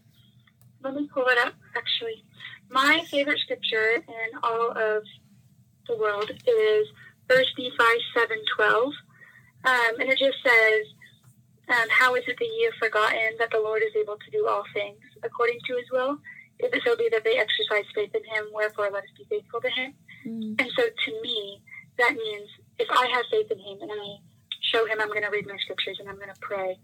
let 0.83 0.95
me 0.95 1.09
pull 1.13 1.27
it 1.27 1.39
up. 1.39 1.55
Actually, 1.77 2.25
my 2.71 3.05
favorite 3.11 3.41
scripture 3.41 3.97
in 3.97 4.39
all 4.43 4.71
of 4.71 5.03
the 5.89 5.97
world 5.97 6.31
is 6.31 6.87
First 7.29 7.51
Nephi 7.59 8.01
seven 8.17 8.39
twelve, 8.57 8.93
um, 9.65 10.01
and 10.01 10.09
it 10.09 10.19
just 10.19 10.39
says, 10.45 10.87
um, 11.69 11.89
"How 11.91 12.15
is 12.15 12.23
it 12.29 12.37
that 12.39 12.45
ye 12.45 12.65
have 12.65 12.75
forgotten 12.75 13.37
that 13.39 13.51
the 13.51 13.59
Lord 13.59 13.83
is 13.83 13.95
able 14.01 14.17
to 14.17 14.31
do 14.31 14.47
all 14.47 14.65
things 14.73 15.01
according 15.25 15.59
to 15.67 15.77
His 15.77 15.91
will? 15.91 16.19
If 16.63 16.75
it 16.75 16.83
so 16.85 16.97
be 16.97 17.09
that 17.13 17.25
they 17.25 17.39
exercise 17.39 17.85
faith 17.95 18.15
in 18.15 18.25
Him, 18.25 18.47
wherefore 18.53 18.91
let 18.93 19.05
us 19.05 19.11
be 19.17 19.25
faithful 19.29 19.61
to 19.61 19.71
Him." 19.71 19.95
Mm. 20.27 20.61
And 20.61 20.71
so 20.77 20.85
to 20.85 21.23
me, 21.23 21.63
that 22.01 22.15
means 22.15 22.49
if 22.79 22.89
I 22.91 23.07
have 23.13 23.25
faith 23.31 23.51
in 23.51 23.59
him 23.59 23.79
and 23.83 23.93
I 23.93 24.17
show 24.61 24.87
him 24.87 25.01
I'm 25.01 25.09
going 25.09 25.23
to 25.23 25.31
read 25.31 25.47
my 25.47 25.57
scriptures 25.59 25.99
and 26.01 26.09
I'm 26.09 26.17
going 26.17 26.33
to 26.33 26.41
pray, 26.41 26.79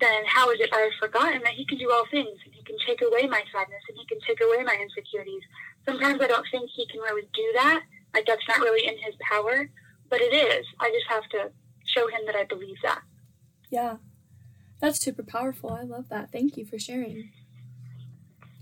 then 0.00 0.24
how 0.26 0.50
is 0.50 0.60
it 0.60 0.70
I 0.74 0.90
have 0.90 0.98
forgotten 1.00 1.40
that 1.44 1.54
he 1.54 1.64
can 1.64 1.78
do 1.78 1.90
all 1.90 2.04
things 2.10 2.36
and 2.44 2.52
he 2.52 2.62
can 2.64 2.76
take 2.84 3.00
away 3.00 3.26
my 3.26 3.42
sadness 3.54 3.82
and 3.88 3.96
he 3.96 4.06
can 4.06 4.18
take 4.26 4.40
away 4.42 4.62
my 4.64 4.76
insecurities? 4.80 5.42
Sometimes 5.86 6.20
I 6.20 6.26
don't 6.26 6.46
think 6.50 6.68
he 6.74 6.86
can 6.88 7.00
really 7.00 7.28
do 7.32 7.50
that. 7.54 7.82
Like 8.12 8.26
that's 8.26 8.46
not 8.48 8.58
really 8.58 8.86
in 8.86 8.98
his 8.98 9.14
power, 9.20 9.70
but 10.10 10.20
it 10.20 10.34
is. 10.34 10.66
I 10.80 10.90
just 10.90 11.06
have 11.08 11.28
to 11.30 11.52
show 11.84 12.08
him 12.08 12.26
that 12.26 12.34
I 12.34 12.44
believe 12.44 12.76
that. 12.82 13.02
Yeah, 13.70 13.96
that's 14.80 15.00
super 15.00 15.22
powerful. 15.22 15.70
I 15.70 15.82
love 15.82 16.08
that. 16.10 16.32
Thank 16.32 16.56
you 16.56 16.66
for 16.66 16.78
sharing. 16.78 17.30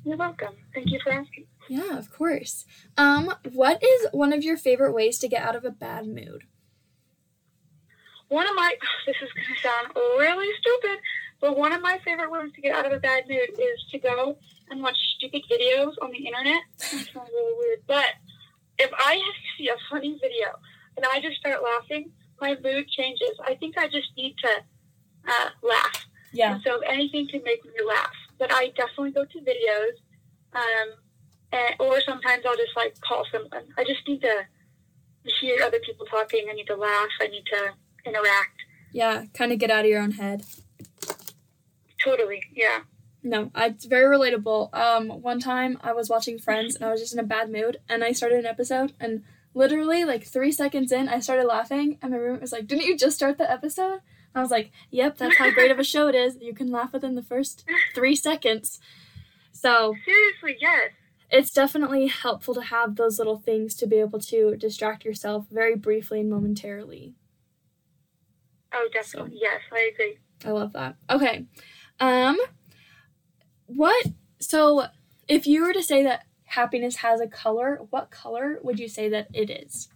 You're 0.05 0.19
welcome. 0.19 0.55
Thank 0.75 0.91
you 0.91 1.01
for 1.03 1.13
asking. 1.13 1.47
Yeah, 1.69 1.97
of 1.99 2.13
course. 2.13 2.67
Um, 2.99 3.35
what 3.53 3.83
is 3.83 4.07
one 4.13 4.33
of 4.33 4.45
your 4.45 4.59
favorite 4.59 4.93
ways 4.93 5.19
to 5.21 5.29
get 5.29 5.43
out 5.43 5.57
of 5.57 5.65
a 5.65 5.71
bad 5.71 6.07
mood? 6.07 6.45
One 8.29 8.47
of 8.47 8.55
my, 8.55 8.75
this 9.07 9.17
is 9.23 9.31
going 9.33 9.47
to 9.55 9.63
sound 9.63 9.97
really 10.19 10.49
stupid, 10.61 10.99
but 11.41 11.57
one 11.57 11.73
of 11.73 11.81
my 11.81 11.99
favorite 12.05 12.31
ways 12.31 12.53
to 12.55 12.61
get 12.61 12.77
out 12.77 12.85
of 12.85 12.93
a 12.93 12.99
bad 12.99 13.25
mood 13.29 13.51
is 13.59 13.85
to 13.93 13.99
go 13.99 14.37
and 14.71 14.83
watch 14.83 14.97
stupid 15.17 15.43
videos 15.51 15.95
on 16.03 16.11
the 16.11 16.27
internet. 16.27 16.63
That 16.79 16.89
sounds 16.89 17.31
really 17.33 17.55
weird, 17.59 17.81
but 17.87 18.07
if 18.79 18.91
I 18.97 19.21
see 19.59 19.69
a 19.69 19.77
funny 19.91 20.19
video 20.21 20.49
and 20.97 21.07
I 21.13 21.21
just 21.21 21.39
start 21.39 21.63
laughing, 21.63 22.11
my 22.41 22.57
mood 22.63 22.89
changes. 22.89 23.31
I 23.43 23.55
think 23.55 23.79
I 23.79 23.87
just 23.87 24.09
need 24.19 24.35
to 24.45 24.51
uh, 25.29 25.49
laugh. 25.63 26.07
Yeah. 26.33 26.55
And 26.55 26.63
so 26.63 26.81
anything 26.81 27.29
can 27.29 27.43
make 27.45 27.65
me 27.65 27.71
laugh. 27.87 28.13
But 28.39 28.53
I 28.53 28.73
definitely 28.77 29.13
go 29.13 29.25
to 29.25 29.39
videos, 29.39 29.97
um, 30.53 30.95
and, 31.53 31.75
or 31.79 32.01
sometimes 32.01 32.45
I'll 32.47 32.57
just 32.57 32.77
like 32.77 33.01
call 33.01 33.25
someone. 33.31 33.65
I 33.79 33.85
just 33.85 34.07
need 34.07 34.21
to 34.23 34.47
hear 35.41 35.63
other 35.63 35.79
people 35.85 36.07
talking. 36.07 36.47
I 36.51 36.55
need 36.55 36.67
to 36.67 36.77
laugh. 36.77 37.11
I 37.21 37.29
need 37.29 37.45
to 37.47 37.71
interact. 38.05 38.61
Yeah, 38.93 39.25
kind 39.35 39.53
of 39.53 39.59
get 39.59 39.71
out 39.71 39.85
of 39.85 39.91
your 39.91 40.01
own 40.01 40.13
head. 40.13 40.45
Totally, 42.03 42.43
yeah. 42.55 42.81
No, 43.23 43.51
I, 43.55 43.69
it's 43.69 43.87
very 43.87 44.15
relatable. 44.17 44.75
Um, 44.75 45.09
one 45.23 45.41
time 45.41 45.79
I 45.83 45.95
was 45.95 46.11
watching 46.11 46.39
Friends 46.39 46.77
and 46.77 46.85
I 46.85 46.91
was 46.91 47.01
just 47.01 47.15
in 47.15 47.19
a 47.19 47.25
bad 47.25 47.51
mood 47.51 47.79
and 47.89 48.05
I 48.05 48.13
started 48.13 48.41
an 48.41 48.47
episode 48.47 48.93
and 49.01 49.25
literally 49.55 50.05
like 50.05 50.25
three 50.25 50.53
seconds 50.53 50.93
in 50.93 51.09
I 51.09 51.21
started 51.21 51.47
laughing 51.47 51.99
and 52.03 52.13
my 52.13 52.19
roommate 52.19 52.43
was 52.43 52.53
like, 52.53 52.67
"Didn't 52.67 52.85
you 52.85 52.97
just 52.99 53.17
start 53.17 53.39
the 53.39 53.51
episode?" 53.51 54.01
I 54.35 54.41
was 54.41 54.51
like, 54.51 54.73
"Yep, 54.91 55.19
that's 55.19 55.37
how 55.37 55.51
great 55.51 55.71
of 55.71 55.79
a 55.79 55.85
show 55.95 56.09
it 56.09 56.15
is. 56.15 56.37
You 56.41 56.55
can 56.55 56.71
laugh 56.71 56.93
within 56.93 57.15
the 57.15 57.23
first 57.23 57.65
three 57.95 58.17
seconds." 58.17 58.81
So 59.53 59.95
Seriously, 60.05 60.57
yes. 60.61 60.91
it's 61.31 61.51
definitely 61.53 62.09
helpful 62.09 62.55
to 62.55 62.63
have 62.63 62.97
those 62.97 63.19
little 63.19 63.39
things 63.39 63.75
to 63.77 63.87
be 63.87 63.97
able 63.97 64.19
to 64.21 64.57
distract 64.57 65.05
yourself 65.05 65.47
very 65.51 65.77
briefly 65.77 66.21
and 66.21 66.29
momentarily. 66.31 67.15
Oh, 68.73 68.89
definitely, 68.93 69.39
yes. 69.41 69.61
I 69.73 69.91
agree. 69.95 70.19
I 70.45 70.51
love 70.51 70.73
that. 70.73 70.97
Okay. 71.09 71.47
Um 72.01 72.37
what 73.67 74.07
so 74.41 74.87
if 75.29 75.47
you 75.47 75.63
were 75.63 75.73
to 75.73 75.83
say 75.83 76.03
that 76.03 76.25
happiness 76.45 76.97
has 76.97 77.21
a 77.21 77.29
color, 77.29 77.81
what 77.91 78.11
color 78.11 78.59
would 78.63 78.79
you 78.81 78.89
say 78.89 79.09
that 79.09 79.29
it 79.33 79.49
is? 79.49 79.89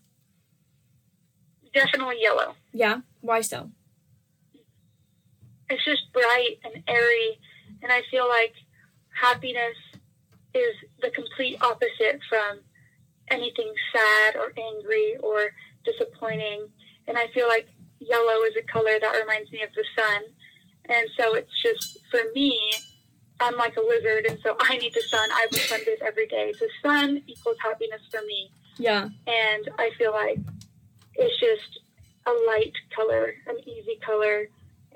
Definitely 1.75 2.17
yellow. 2.23 2.55
Yeah, 2.73 3.01
why 3.21 3.41
so? 3.43 3.71
It's 5.71 5.85
just 5.85 6.13
bright 6.13 6.59
and 6.65 6.83
airy, 6.89 7.39
and 7.83 7.93
I 7.93 8.03
feel 8.11 8.29
like 8.29 8.55
happiness 9.11 9.77
is 10.55 10.75
the 11.03 11.11
complete 11.11 11.63
opposite 11.63 12.21
from 12.29 12.61
anything 13.31 13.73
sad 13.93 14.37
or 14.37 14.53
angry 14.59 15.17
or 15.21 15.51
disappointing. 15.85 16.69
And 17.07 17.19
I 17.19 17.27
feel 17.35 17.49
like 17.49 17.69
yellow 18.01 18.43
is 18.45 18.55
a 18.57 18.63
color 18.63 18.99
that 19.01 19.21
reminds 19.21 19.53
me 19.53 19.63
of 19.63 19.71
the 19.75 19.85
sun. 19.97 20.23
And 20.87 21.07
so 21.19 21.35
it's 21.35 21.63
just, 21.63 21.99
for 22.11 22.21
me, 22.35 22.59
I'm 23.41 23.57
like 23.57 23.77
a 23.77 23.81
lizard, 23.81 24.27
and 24.27 24.39
so 24.43 24.57
I 24.61 24.79
need 24.79 24.95
the 24.95 25.03
sun. 25.03 25.29
I 25.31 25.47
will 25.51 25.59
sunbathe 25.59 26.03
every 26.03 26.27
day. 26.27 26.53
The 26.59 26.69
sun 26.83 27.23
equals 27.27 27.57
happiness 27.63 28.01
for 28.11 28.21
me. 28.27 28.51
Yeah. 28.79 29.09
And 29.27 29.69
I 29.79 29.91
feel 29.99 30.13
like 30.13 30.39
it's 31.15 31.39
just 31.39 31.81
a 32.27 32.33
light 32.47 32.73
color, 32.95 33.35
an 33.47 33.57
easy 33.69 33.99
color, 34.05 34.49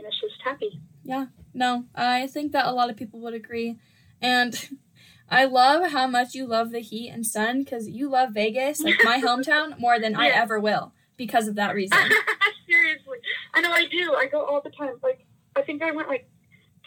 and 0.02 0.12
it's 0.12 0.20
just 0.20 0.42
happy. 0.44 0.80
Yeah, 1.04 1.26
no, 1.54 1.84
I 1.94 2.26
think 2.26 2.52
that 2.52 2.66
a 2.66 2.72
lot 2.72 2.90
of 2.90 2.96
people 2.96 3.20
would 3.20 3.34
agree. 3.34 3.78
And 4.20 4.68
I 5.28 5.44
love 5.44 5.92
how 5.92 6.06
much 6.06 6.34
you 6.34 6.46
love 6.46 6.70
the 6.70 6.80
heat 6.80 7.08
and 7.10 7.26
sun 7.26 7.64
cuz 7.64 7.88
you 7.88 8.08
love 8.08 8.30
Vegas, 8.30 8.82
like 8.82 9.02
my 9.04 9.20
hometown, 9.24 9.78
more 9.78 9.98
than 9.98 10.14
I 10.16 10.28
ever 10.28 10.58
will 10.58 10.92
because 11.16 11.48
of 11.48 11.54
that 11.54 11.74
reason. 11.74 11.98
Seriously. 12.66 13.18
I 13.54 13.60
know 13.60 13.70
I 13.70 13.86
do. 13.86 14.14
I 14.14 14.26
go 14.26 14.44
all 14.44 14.60
the 14.60 14.70
time. 14.70 14.94
Like 15.02 15.24
I 15.54 15.62
think 15.62 15.82
I 15.82 15.92
went 15.92 16.08
like 16.08 16.28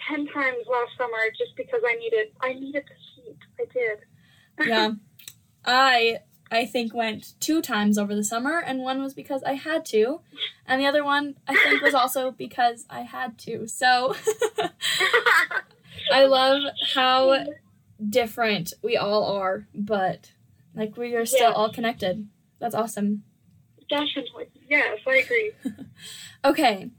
ten 0.07 0.27
times 0.27 0.65
last 0.69 0.91
summer 0.97 1.17
just 1.37 1.55
because 1.55 1.81
I 1.85 1.95
needed 1.95 2.27
I 2.41 2.53
needed 2.53 2.83
the 2.87 3.23
heat. 3.23 3.37
I 3.59 3.65
did. 3.73 4.67
yeah. 4.69 4.91
I 5.65 6.19
I 6.55 6.65
think 6.65 6.93
went 6.93 7.39
two 7.39 7.61
times 7.61 7.97
over 7.97 8.15
the 8.15 8.23
summer 8.23 8.59
and 8.59 8.79
one 8.79 9.01
was 9.01 9.13
because 9.13 9.43
I 9.43 9.53
had 9.53 9.85
to 9.87 10.21
and 10.65 10.81
the 10.81 10.85
other 10.87 11.03
one 11.03 11.35
I 11.47 11.55
think 11.55 11.81
was 11.81 11.93
also 11.93 12.31
because 12.31 12.85
I 12.89 13.01
had 13.01 13.37
to. 13.39 13.67
So 13.67 14.15
I 16.11 16.25
love 16.25 16.61
how 16.93 17.45
different 18.09 18.73
we 18.81 18.97
all 18.97 19.25
are, 19.37 19.67
but 19.73 20.31
like 20.73 20.97
we 20.97 21.15
are 21.15 21.25
still 21.25 21.49
Yeah. 21.49 21.55
all 21.55 21.71
connected. 21.71 22.27
That's 22.59 22.75
awesome. 22.75 23.23
Definitely. 23.89 24.45
Yes, 24.69 24.99
I 25.07 25.15
agree. 25.17 25.51
Okay. 26.43 26.89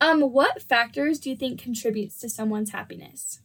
Um 0.00 0.22
what 0.22 0.62
factors 0.62 1.18
do 1.18 1.30
you 1.30 1.36
think 1.36 1.60
contributes 1.60 2.18
to 2.20 2.28
someone's 2.28 2.70
happiness? 2.70 3.40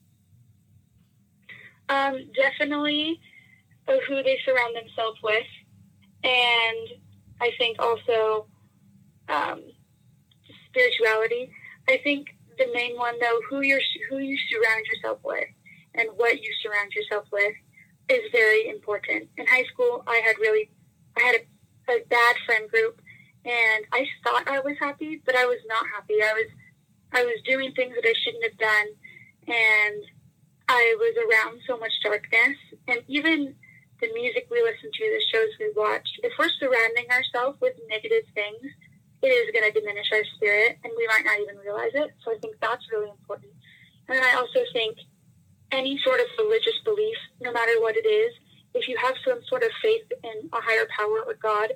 Um, 1.90 2.16
definitely 2.36 3.20
uh, 3.88 3.94
who 4.08 4.22
they 4.22 4.38
surround 4.46 4.76
themselves 4.76 5.20
with, 5.24 5.48
and 6.24 6.88
I 7.42 7.52
think 7.58 7.78
also 7.80 8.48
um, 9.30 9.64
spirituality. 10.68 11.52
I 11.88 12.00
think 12.04 12.28
the 12.58 12.68
main 12.74 12.98
one 12.98 13.16
though, 13.20 13.40
who 13.50 13.62
you 13.62 13.80
who 14.10 14.18
you 14.18 14.38
surround 14.50 14.86
yourself 14.86 15.20
with, 15.24 15.48
and 15.96 16.10
what 16.16 16.42
you 16.42 16.52
surround 16.62 16.92
yourself 16.94 17.26
with, 17.32 17.54
is 18.10 18.22
very 18.32 18.68
important. 18.70 19.30
In 19.38 19.48
high 19.48 19.66
school, 19.72 20.04
I 20.08 20.22
had 20.26 20.38
really, 20.40 20.70
I 21.18 21.22
had 21.22 21.36
a, 21.36 21.94
a 21.94 22.06
bad 22.10 22.36
friend 22.46 22.70
group, 22.70 23.02
and 23.46 23.86
I 23.94 24.06
thought 24.24 24.48
I 24.48 24.60
was 24.60 24.76
happy, 24.80 25.22
but 25.26 25.36
I 25.36 25.46
was 25.46 25.60
not 25.68 25.86
happy. 25.96 26.22
I 26.22 26.34
was, 26.34 26.50
I 27.14 27.24
was 27.24 27.40
doing 27.46 27.72
things 27.74 27.96
that 27.96 28.08
I 28.08 28.14
shouldn't 28.24 28.44
have 28.44 28.58
done, 28.58 28.88
and 29.48 30.04
I 30.68 30.96
was 31.00 31.16
around 31.18 31.62
so 31.66 31.78
much 31.78 31.94
darkness, 32.04 32.58
and 32.88 33.02
even 33.08 33.56
the 34.02 34.12
music 34.14 34.48
we 34.50 34.62
listen 34.62 34.92
to, 34.92 35.04
the 35.12 35.24
shows 35.32 35.50
we 35.60 35.72
watch, 35.76 36.08
if 36.24 36.34
we're 36.40 36.50
surrounding 36.60 37.08
ourselves 37.12 37.60
with 37.62 37.76
negative 37.90 38.24
things, 38.34 38.64
it 39.22 39.28
is 39.28 39.52
going 39.52 39.68
to 39.68 39.80
diminish 39.80 40.08
our 40.14 40.24
spirit, 40.36 40.80
and 40.84 40.94
we 40.96 41.08
might 41.08 41.26
not 41.26 41.40
even 41.40 41.58
realize 41.60 41.92
it. 41.94 42.12
So 42.24 42.32
I 42.32 42.40
think 42.40 42.56
that's 42.62 42.88
really 42.92 43.10
important. 43.10 43.52
And 44.08 44.20
I 44.20 44.36
also 44.36 44.64
think 44.72 44.98
any 45.72 46.00
sort 46.04 46.20
of 46.20 46.28
religious 46.38 46.80
belief, 46.86 47.18
no 47.42 47.52
matter 47.52 47.80
what 47.82 47.96
it 47.96 48.08
is, 48.08 48.34
if 48.74 48.88
you 48.88 48.96
have 48.98 49.16
some 49.28 49.40
sort 49.48 49.64
of 49.64 49.72
faith 49.82 50.08
in 50.24 50.50
a 50.54 50.62
higher 50.62 50.88
power 50.96 51.24
or 51.28 51.36
God, 51.42 51.74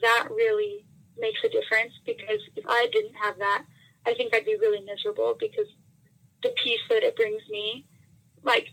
that 0.00 0.28
really 0.30 0.86
makes 1.18 1.40
a 1.44 1.48
difference. 1.48 1.92
Because 2.04 2.40
if 2.56 2.64
I 2.66 2.88
didn't 2.92 3.14
have 3.20 3.38
that, 3.38 3.64
I 4.06 4.14
think 4.14 4.34
I'd 4.34 4.44
be 4.44 4.56
really 4.56 4.80
miserable 4.80 5.36
because 5.38 5.66
the 6.42 6.54
peace 6.62 6.80
that 6.88 7.02
it 7.02 7.16
brings 7.16 7.42
me 7.50 7.86
like 8.42 8.68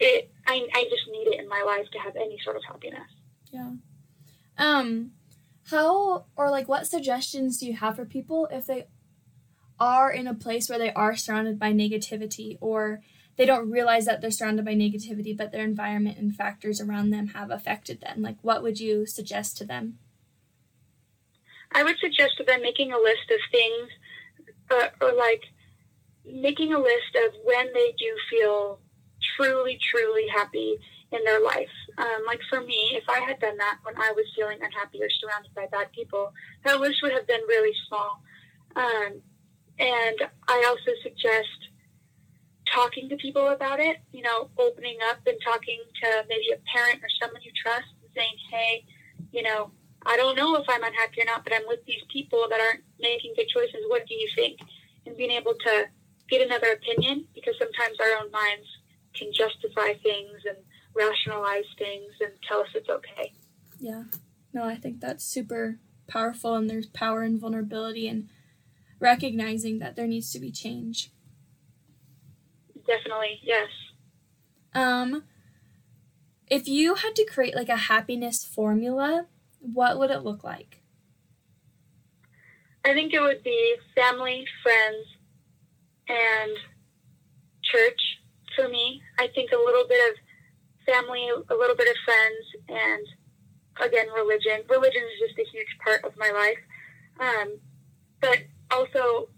it 0.00 0.30
I, 0.46 0.66
I 0.74 0.84
just 0.84 1.08
need 1.10 1.28
it 1.28 1.40
in 1.40 1.48
my 1.48 1.62
life 1.62 1.90
to 1.92 1.98
have 1.98 2.16
any 2.16 2.38
sort 2.44 2.56
of 2.56 2.62
happiness. 2.64 3.10
Yeah. 3.50 3.72
Um, 4.56 5.12
how 5.70 6.26
or 6.36 6.50
like 6.50 6.68
what 6.68 6.86
suggestions 6.86 7.58
do 7.58 7.66
you 7.66 7.74
have 7.74 7.96
for 7.96 8.04
people 8.04 8.48
if 8.50 8.66
they 8.66 8.86
are 9.78 10.10
in 10.10 10.26
a 10.26 10.34
place 10.34 10.68
where 10.68 10.78
they 10.78 10.92
are 10.92 11.14
surrounded 11.14 11.58
by 11.58 11.72
negativity 11.72 12.58
or 12.60 13.00
they 13.36 13.46
don't 13.46 13.70
realize 13.70 14.04
that 14.06 14.20
they're 14.20 14.32
surrounded 14.32 14.64
by 14.64 14.74
negativity, 14.74 15.36
but 15.36 15.52
their 15.52 15.64
environment 15.64 16.18
and 16.18 16.34
factors 16.34 16.80
around 16.80 17.10
them 17.10 17.28
have 17.28 17.52
affected 17.52 18.00
them? 18.00 18.20
Like, 18.20 18.36
what 18.42 18.64
would 18.64 18.80
you 18.80 19.06
suggest 19.06 19.56
to 19.58 19.64
them? 19.64 19.98
I 21.70 21.84
would 21.84 21.98
suggest 21.98 22.32
to 22.38 22.44
them 22.44 22.62
making 22.62 22.92
a 22.92 22.98
list 22.98 23.30
of 23.30 23.38
things, 23.52 23.90
uh, 24.70 24.88
or 25.00 25.12
like 25.12 25.44
making 26.24 26.72
a 26.72 26.78
list 26.78 27.14
of 27.14 27.34
when 27.44 27.72
they 27.72 27.94
do 27.96 28.12
feel 28.28 28.80
truly, 29.36 29.78
truly 29.90 30.26
happy 30.28 30.78
in 31.10 31.24
their 31.24 31.40
life. 31.42 31.70
Um, 31.96 32.24
like 32.26 32.40
for 32.48 32.60
me, 32.60 32.92
if 32.92 33.04
I 33.08 33.20
had 33.20 33.40
done 33.40 33.56
that 33.56 33.78
when 33.82 33.96
I 33.96 34.12
was 34.12 34.26
feeling 34.36 34.58
unhappy 34.62 35.02
or 35.02 35.08
surrounded 35.10 35.54
by 35.54 35.66
bad 35.66 35.90
people, 35.92 36.32
that 36.64 36.80
list 36.80 36.98
would 37.02 37.12
have 37.12 37.26
been 37.26 37.40
really 37.48 37.74
small. 37.88 38.22
Um, 38.76 39.20
and 39.78 40.18
I 40.48 40.64
also 40.68 40.92
suggest 41.02 41.70
talking 42.66 43.08
to 43.08 43.16
people 43.16 43.48
about 43.48 43.80
it, 43.80 43.98
you 44.12 44.22
know, 44.22 44.50
opening 44.58 44.98
up 45.08 45.18
and 45.26 45.36
talking 45.44 45.80
to 46.02 46.24
maybe 46.28 46.50
a 46.52 46.60
parent 46.72 47.00
or 47.02 47.08
someone 47.20 47.40
you 47.42 47.52
trust 47.56 47.88
and 48.02 48.10
saying, 48.14 48.36
hey, 48.50 48.84
you 49.32 49.42
know, 49.42 49.70
I 50.04 50.16
don't 50.16 50.36
know 50.36 50.56
if 50.56 50.66
I'm 50.68 50.84
unhappy 50.84 51.22
or 51.22 51.24
not, 51.24 51.44
but 51.44 51.54
I'm 51.54 51.66
with 51.66 51.84
these 51.86 52.02
people 52.12 52.46
that 52.50 52.60
aren't 52.60 52.84
making 53.00 53.34
good 53.36 53.48
choices. 53.48 53.80
What 53.88 54.06
do 54.06 54.14
you 54.14 54.28
think? 54.34 54.58
And 55.06 55.16
being 55.16 55.30
able 55.30 55.54
to 55.54 55.88
get 56.28 56.46
another 56.46 56.72
opinion 56.72 57.26
because 57.34 57.54
sometimes 57.58 57.96
our 58.00 58.22
own 58.22 58.30
minds 58.30 58.68
can 59.14 59.32
justify 59.32 59.94
things 60.02 60.42
and 60.48 60.56
rationalize 60.94 61.64
things 61.78 62.12
and 62.20 62.32
tell 62.46 62.60
us 62.60 62.68
it's 62.74 62.88
okay. 62.88 63.32
Yeah. 63.78 64.04
No, 64.52 64.64
I 64.64 64.76
think 64.76 65.00
that's 65.00 65.24
super 65.24 65.78
powerful 66.06 66.54
and 66.54 66.68
there's 66.68 66.86
power 66.86 67.22
in 67.22 67.38
vulnerability 67.38 68.08
and 68.08 68.28
recognizing 68.98 69.78
that 69.78 69.94
there 69.94 70.06
needs 70.06 70.32
to 70.32 70.40
be 70.40 70.50
change. 70.50 71.12
Definitely, 72.86 73.40
yes. 73.42 73.68
Um 74.74 75.24
if 76.46 76.66
you 76.66 76.94
had 76.94 77.14
to 77.16 77.24
create 77.26 77.54
like 77.54 77.68
a 77.68 77.76
happiness 77.76 78.42
formula, 78.44 79.26
what 79.60 79.98
would 79.98 80.10
it 80.10 80.24
look 80.24 80.42
like? 80.42 80.82
I 82.84 82.94
think 82.94 83.12
it 83.12 83.20
would 83.20 83.42
be 83.42 83.76
family, 83.94 84.46
friends, 84.62 85.06
and 86.08 86.52
church 87.62 88.00
for 88.54 88.68
me. 88.68 89.02
I 89.18 89.28
think 89.34 89.52
a 89.52 89.56
little 89.56 89.86
bit 89.88 90.00
of 90.10 90.16
family, 90.86 91.28
a 91.28 91.54
little 91.54 91.76
bit 91.76 91.88
of 91.88 91.96
friends, 92.04 92.46
and 92.68 93.06
again, 93.80 94.06
religion. 94.14 94.62
Religion 94.68 95.02
is 95.02 95.28
just 95.28 95.38
a 95.38 95.50
huge 95.50 95.76
part 95.84 96.04
of 96.04 96.12
my 96.16 96.30
life. 96.30 96.58
Um, 97.20 97.58
but 98.20 98.38
also 98.70 99.28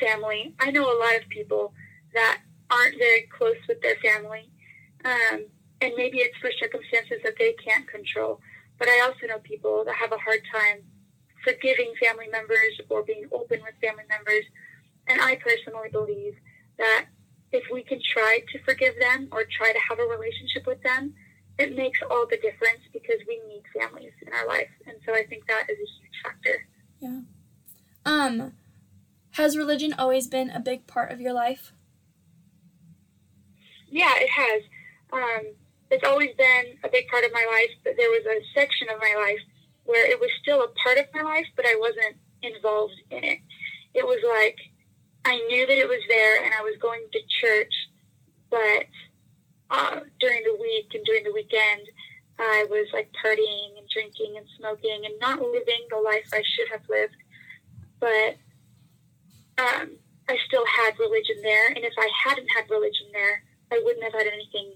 family. 0.00 0.54
I 0.60 0.70
know 0.70 0.84
a 0.84 0.98
lot 0.98 1.16
of 1.16 1.28
people 1.28 1.72
that 2.14 2.40
aren't 2.70 2.98
very 2.98 3.28
close 3.36 3.56
with 3.68 3.80
their 3.82 3.96
family. 3.96 4.50
Um, 5.04 5.46
and 5.80 5.92
maybe 5.96 6.18
it's 6.18 6.36
for 6.38 6.50
circumstances 6.58 7.20
that 7.24 7.34
they 7.38 7.54
can't 7.64 7.86
control. 7.86 8.40
But 8.78 8.88
I 8.88 9.00
also 9.00 9.26
know 9.26 9.38
people 9.40 9.84
that 9.84 9.94
have 9.94 10.12
a 10.12 10.18
hard 10.18 10.40
time 10.52 10.82
forgiving 11.44 11.92
family 12.02 12.26
members 12.30 12.80
or 12.88 13.02
being 13.02 13.28
open 13.32 13.60
with 13.62 13.74
family 13.80 14.04
members. 14.08 14.44
And 15.06 15.20
I 15.20 15.36
personally 15.36 15.88
believe 15.92 16.34
that 16.78 17.06
if 17.52 17.64
we 17.72 17.82
can 17.82 18.00
try 18.02 18.40
to 18.52 18.58
forgive 18.64 18.94
them 19.00 19.28
or 19.32 19.44
try 19.44 19.72
to 19.72 19.78
have 19.88 19.98
a 19.98 20.04
relationship 20.04 20.66
with 20.66 20.82
them, 20.82 21.14
it 21.58 21.76
makes 21.76 22.00
all 22.10 22.26
the 22.28 22.36
difference 22.36 22.80
because 22.92 23.20
we 23.26 23.40
need 23.48 23.62
families 23.78 24.12
in 24.26 24.32
our 24.32 24.46
life. 24.46 24.68
And 24.86 24.96
so 25.06 25.14
I 25.14 25.24
think 25.26 25.46
that 25.46 25.66
is 25.70 25.78
a 25.78 25.90
huge 26.00 26.22
factor. 26.22 26.66
Yeah. 27.00 27.20
Um, 28.04 28.52
has 29.32 29.56
religion 29.56 29.94
always 29.98 30.28
been 30.28 30.50
a 30.50 30.60
big 30.60 30.86
part 30.86 31.10
of 31.10 31.20
your 31.20 31.32
life? 31.32 31.72
Yeah, 33.88 34.12
it 34.16 34.28
has. 34.28 34.62
Um, 35.12 35.54
it's 35.90 36.04
always 36.04 36.30
been 36.36 36.76
a 36.84 36.88
big 36.88 37.06
part 37.08 37.24
of 37.24 37.32
my 37.32 37.46
life, 37.50 37.70
but 37.84 37.94
there 37.96 38.10
was 38.10 38.24
a 38.26 38.44
section 38.58 38.88
of 38.88 39.00
my 39.00 39.14
life 39.16 39.40
where 39.84 40.10
it 40.10 40.20
was 40.20 40.30
still 40.42 40.62
a 40.62 40.68
part 40.68 40.98
of 40.98 41.06
my 41.14 41.22
life, 41.22 41.46
but 41.54 41.64
I 41.64 41.76
wasn't 41.78 42.16
involved 42.42 43.00
in 43.10 43.24
it. 43.24 43.38
It 43.94 44.04
was 44.04 44.18
like 44.28 44.58
I 45.26 45.38
knew 45.48 45.66
that 45.66 45.76
it 45.76 45.88
was 45.88 46.02
there 46.08 46.44
and 46.44 46.54
I 46.54 46.62
was 46.62 46.76
going 46.80 47.02
to 47.12 47.18
church, 47.40 47.74
but 48.48 48.86
uh, 49.70 50.00
during 50.20 50.44
the 50.44 50.56
week 50.60 50.94
and 50.94 51.04
during 51.04 51.24
the 51.24 51.32
weekend, 51.32 51.82
I 52.38 52.64
was 52.70 52.86
like 52.92 53.10
partying 53.24 53.76
and 53.76 53.88
drinking 53.92 54.36
and 54.36 54.46
smoking 54.56 55.02
and 55.04 55.14
not 55.20 55.40
living 55.40 55.82
the 55.90 55.98
life 55.98 56.28
I 56.32 56.42
should 56.46 56.68
have 56.70 56.88
lived. 56.88 57.16
But 57.98 58.36
um, 59.58 59.98
I 60.28 60.36
still 60.46 60.64
had 60.64 60.98
religion 60.98 61.36
there, 61.42 61.68
and 61.68 61.78
if 61.78 61.94
I 61.98 62.08
hadn't 62.24 62.48
had 62.54 62.70
religion 62.70 63.06
there, 63.12 63.42
I 63.72 63.80
wouldn't 63.84 64.04
have 64.04 64.12
had 64.12 64.28
anything 64.32 64.74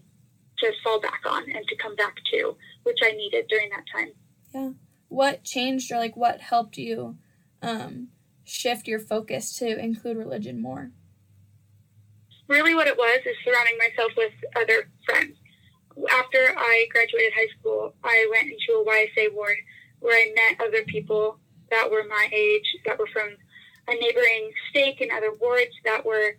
to 0.59 0.73
fall 0.83 1.01
back 1.01 1.23
on 1.27 1.45
and 1.45 1.67
to 1.69 1.77
come 1.77 1.95
back 1.95 2.17
to, 2.33 2.57
which 2.83 2.99
I 3.05 3.13
needed 3.13 3.47
during 3.49 3.71
that 3.71 3.85
time. 3.95 4.13
Yeah. 4.53 4.71
What 5.09 5.45
changed 5.45 5.93
or 5.93 5.99
like 5.99 6.17
what 6.17 6.41
helped 6.41 6.77
you 6.77 7.19
um, 7.63 8.09
shift 8.51 8.89
your 8.89 8.99
focus 8.99 9.57
to 9.59 9.79
include 9.79 10.17
religion 10.17 10.61
more? 10.61 10.91
Really, 12.49 12.75
what 12.75 12.89
it 12.89 12.97
was 12.97 13.21
is 13.25 13.37
surrounding 13.45 13.79
myself 13.79 14.13
with 14.17 14.33
other 14.57 14.91
friends. 15.07 15.37
After 16.11 16.55
I 16.57 16.87
graduated 16.91 17.33
high 17.35 17.49
school, 17.59 17.95
I 18.03 18.27
went 18.31 18.51
into 18.51 18.81
a 18.81 18.85
YSA 18.85 19.35
ward 19.35 19.57
where 20.01 20.17
I 20.17 20.33
met 20.35 20.67
other 20.67 20.83
people 20.85 21.39
that 21.71 21.91
were 21.91 22.05
my 22.09 22.29
age, 22.33 22.65
that 22.87 22.99
were 22.99 23.09
from 23.13 23.37
a 23.89 23.95
neighboring 23.95 24.51
state 24.71 25.01
and 25.01 25.13
other 25.13 25.33
wards 25.41 25.73
that 25.85 26.05
were 26.05 26.37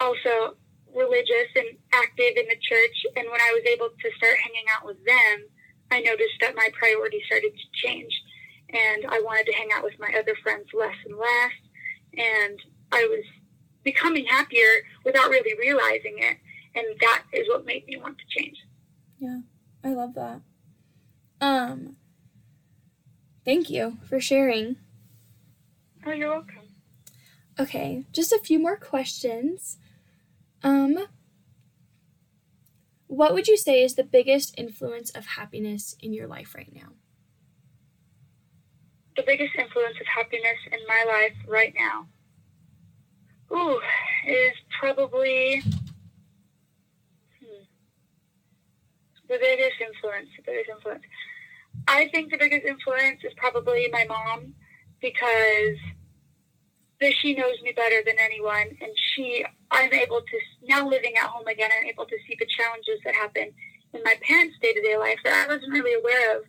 also 0.00 0.56
religious 0.94 1.48
and 1.54 1.76
active 1.92 2.36
in 2.36 2.46
the 2.48 2.58
church. 2.60 3.06
And 3.16 3.30
when 3.30 3.40
I 3.40 3.52
was 3.52 3.62
able 3.66 3.90
to 3.90 4.10
start 4.16 4.38
hanging 4.38 4.66
out 4.74 4.86
with 4.86 5.04
them, 5.04 5.46
I 5.90 6.00
noticed 6.00 6.40
that 6.40 6.56
my 6.56 6.70
priorities 6.72 7.22
started 7.26 7.52
to 7.52 7.86
change. 7.86 8.12
And 8.72 9.04
I 9.08 9.20
wanted 9.20 9.46
to 9.46 9.52
hang 9.52 9.68
out 9.74 9.84
with 9.84 9.94
my 9.98 10.08
other 10.18 10.34
friends 10.42 10.68
less 10.72 10.94
and 11.04 11.16
less. 11.16 11.52
And 12.16 12.58
I 12.90 13.06
was 13.10 13.24
becoming 13.84 14.26
happier 14.26 14.82
without 15.04 15.30
really 15.30 15.58
realizing 15.58 16.16
it. 16.18 16.38
And 16.74 16.86
that 17.00 17.24
is 17.32 17.48
what 17.48 17.66
made 17.66 17.86
me 17.86 17.96
want 17.98 18.16
to 18.18 18.24
change. 18.28 18.56
Yeah, 19.18 19.40
I 19.84 19.90
love 19.90 20.14
that. 20.14 20.40
Um, 21.40 21.96
thank 23.44 23.68
you 23.68 23.98
for 24.08 24.20
sharing. 24.20 24.76
Oh, 26.06 26.12
you're 26.12 26.30
welcome. 26.30 26.56
Okay, 27.58 28.04
just 28.12 28.32
a 28.32 28.38
few 28.38 28.58
more 28.58 28.76
questions. 28.76 29.78
Um, 30.62 30.98
what 33.06 33.34
would 33.34 33.46
you 33.46 33.58
say 33.58 33.82
is 33.82 33.94
the 33.94 34.04
biggest 34.04 34.54
influence 34.56 35.10
of 35.10 35.26
happiness 35.26 35.94
in 36.00 36.14
your 36.14 36.26
life 36.26 36.54
right 36.54 36.72
now? 36.72 36.92
The 39.16 39.22
biggest 39.26 39.54
influence 39.58 39.96
of 40.00 40.06
happiness 40.06 40.58
in 40.70 40.78
my 40.88 41.04
life 41.06 41.36
right 41.46 41.74
now, 41.78 42.06
ooh, 43.54 43.80
is 44.26 44.52
probably 44.80 45.60
hmm, 47.38 47.62
the 49.28 49.38
biggest 49.38 49.80
influence. 49.80 50.28
The 50.36 50.42
biggest 50.46 50.70
influence. 50.70 51.04
I 51.88 52.08
think 52.08 52.30
the 52.30 52.38
biggest 52.38 52.64
influence 52.66 53.20
is 53.24 53.32
probably 53.36 53.88
my 53.92 54.04
mom 54.08 54.54
because 55.00 55.76
she 57.20 57.34
knows 57.34 57.60
me 57.62 57.72
better 57.74 58.00
than 58.06 58.14
anyone, 58.20 58.68
and 58.80 58.90
she, 58.96 59.44
I'm 59.70 59.92
able 59.92 60.20
to 60.20 60.38
now 60.68 60.88
living 60.88 61.14
at 61.16 61.26
home 61.26 61.46
again. 61.48 61.70
I'm 61.76 61.86
able 61.86 62.06
to 62.06 62.16
see 62.28 62.36
the 62.38 62.46
challenges 62.46 63.00
that 63.04 63.14
happen 63.14 63.52
in 63.92 64.02
my 64.04 64.14
parents' 64.22 64.56
day 64.62 64.72
to 64.72 64.80
day 64.80 64.96
life 64.96 65.18
that 65.24 65.44
I 65.44 65.52
wasn't 65.52 65.72
really 65.72 65.94
aware 65.94 66.38
of 66.38 66.42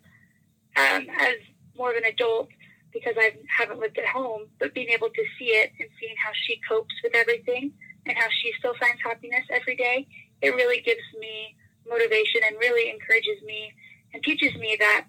um, 0.75 1.07
as 1.19 1.35
more 1.77 1.91
of 1.91 1.97
an 1.97 2.05
adult 2.05 2.49
because 2.91 3.13
I 3.17 3.31
haven't 3.57 3.79
lived 3.79 3.97
at 3.97 4.05
home. 4.05 4.47
But 4.59 4.73
being 4.73 4.89
able 4.89 5.09
to 5.09 5.23
see 5.37 5.45
it 5.45 5.71
and 5.79 5.89
seeing 5.99 6.15
how 6.23 6.31
she 6.45 6.59
copes 6.67 6.93
with 7.03 7.15
everything 7.15 7.73
and 8.05 8.17
how 8.17 8.27
she 8.41 8.51
still 8.59 8.73
finds 8.79 9.01
happiness 9.03 9.45
every 9.49 9.75
day, 9.75 10.07
it 10.41 10.55
really 10.55 10.81
gives 10.81 11.01
me 11.19 11.55
motivation 11.89 12.41
and 12.45 12.57
really 12.59 12.89
encourages 12.89 13.41
me 13.45 13.73
and 14.13 14.23
teaches 14.23 14.55
me 14.55 14.77
that 14.79 15.05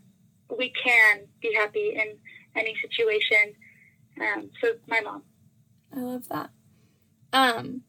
we 0.57 0.72
can 0.83 1.20
be 1.40 1.55
happy 1.55 1.94
in 1.94 2.16
any 2.57 2.74
situation. 2.81 3.55
Um, 4.20 4.50
so 4.61 4.72
my 4.87 5.00
mom. 5.00 5.22
I 5.94 6.00
love 6.00 6.29
that. 6.29 6.50
Um, 7.33 7.83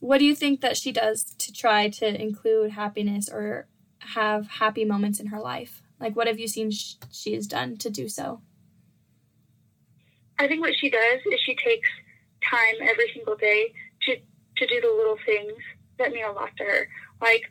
what 0.00 0.18
do 0.18 0.24
you 0.24 0.34
think 0.34 0.60
that 0.60 0.76
she 0.76 0.92
does 0.92 1.24
to 1.38 1.52
try 1.52 1.88
to 1.88 2.20
include 2.20 2.72
happiness 2.72 3.28
or 3.28 3.66
have 4.00 4.46
happy 4.46 4.84
moments 4.84 5.18
in 5.18 5.28
her 5.28 5.40
life? 5.40 5.82
Like, 6.00 6.16
what 6.16 6.26
have 6.26 6.38
you 6.38 6.48
seen 6.48 6.70
sh- 6.70 6.94
she 7.10 7.34
has 7.34 7.46
done 7.46 7.76
to 7.78 7.90
do 7.90 8.08
so? 8.08 8.40
I 10.38 10.48
think 10.48 10.60
what 10.60 10.74
she 10.78 10.90
does 10.90 11.20
is 11.32 11.40
she 11.40 11.54
takes 11.54 11.88
time 12.50 12.74
every 12.82 13.10
single 13.14 13.36
day 13.36 13.72
to, 14.02 14.16
to 14.16 14.66
do 14.66 14.80
the 14.80 14.94
little 14.94 15.18
things 15.24 15.52
that 15.98 16.12
mean 16.12 16.24
a 16.24 16.32
lot 16.32 16.50
to 16.56 16.64
her. 16.64 16.88
Like, 17.20 17.42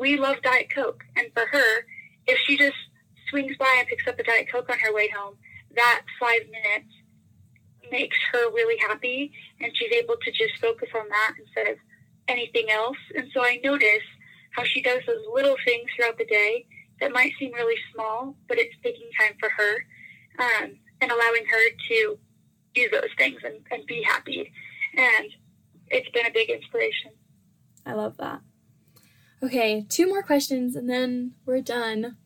we 0.00 0.16
love 0.16 0.36
Diet 0.42 0.70
Coke. 0.74 1.04
And 1.16 1.28
for 1.34 1.46
her, 1.46 1.86
if 2.26 2.38
she 2.46 2.56
just 2.56 2.76
swings 3.28 3.56
by 3.58 3.76
and 3.78 3.88
picks 3.88 4.06
up 4.06 4.18
a 4.18 4.22
Diet 4.22 4.48
Coke 4.50 4.70
on 4.70 4.78
her 4.78 4.94
way 4.94 5.08
home, 5.16 5.34
that 5.76 6.02
five 6.18 6.42
minutes 6.50 6.92
makes 7.90 8.16
her 8.32 8.50
really 8.50 8.78
happy 8.78 9.32
and 9.60 9.72
she's 9.74 9.92
able 9.92 10.16
to 10.22 10.30
just 10.30 10.60
focus 10.60 10.88
on 10.94 11.08
that 11.08 11.34
instead 11.38 11.72
of 11.72 11.78
anything 12.28 12.70
else. 12.70 12.96
And 13.16 13.28
so 13.34 13.42
I 13.42 13.60
notice 13.62 14.06
how 14.52 14.64
she 14.64 14.80
does 14.80 15.00
those 15.06 15.24
little 15.32 15.56
things 15.64 15.90
throughout 15.94 16.18
the 16.18 16.24
day 16.24 16.66
that 17.00 17.12
might 17.12 17.32
seem 17.38 17.52
really 17.52 17.80
small, 17.94 18.36
but 18.48 18.58
it's 18.58 18.74
taking 18.82 19.08
time 19.18 19.34
for 19.38 19.50
her 19.50 19.86
um, 20.38 20.76
and 21.00 21.10
allowing 21.10 21.44
her 21.46 21.70
to 21.88 22.18
do 22.74 22.88
those 22.90 23.10
things 23.16 23.40
and, 23.44 23.56
and 23.70 23.86
be 23.86 24.02
happy. 24.02 24.52
And 24.96 25.30
it's 25.88 26.10
been 26.10 26.26
a 26.26 26.32
big 26.32 26.50
inspiration. 26.50 27.12
I 27.84 27.94
love 27.94 28.16
that. 28.18 28.40
Okay, 29.42 29.86
two 29.88 30.06
more 30.06 30.22
questions 30.22 30.76
and 30.76 30.88
then 30.88 31.32
we're 31.46 31.62
done. 31.62 32.16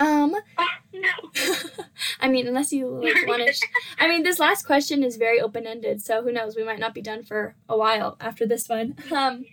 Um, 0.00 0.34
oh, 0.58 0.66
no. 0.92 1.08
I 2.20 2.28
mean, 2.28 2.46
unless 2.46 2.72
you 2.72 2.88
like 2.88 3.26
want 3.26 3.46
to. 3.46 3.66
I 3.98 4.08
mean, 4.08 4.22
this 4.22 4.38
last 4.38 4.66
question 4.66 5.02
is 5.02 5.16
very 5.16 5.40
open 5.40 5.66
ended, 5.66 6.02
so 6.02 6.22
who 6.22 6.32
knows? 6.32 6.56
We 6.56 6.64
might 6.64 6.78
not 6.78 6.94
be 6.94 7.02
done 7.02 7.22
for 7.22 7.54
a 7.68 7.76
while 7.76 8.16
after 8.20 8.46
this 8.46 8.68
one. 8.68 8.96
Um, 9.12 9.44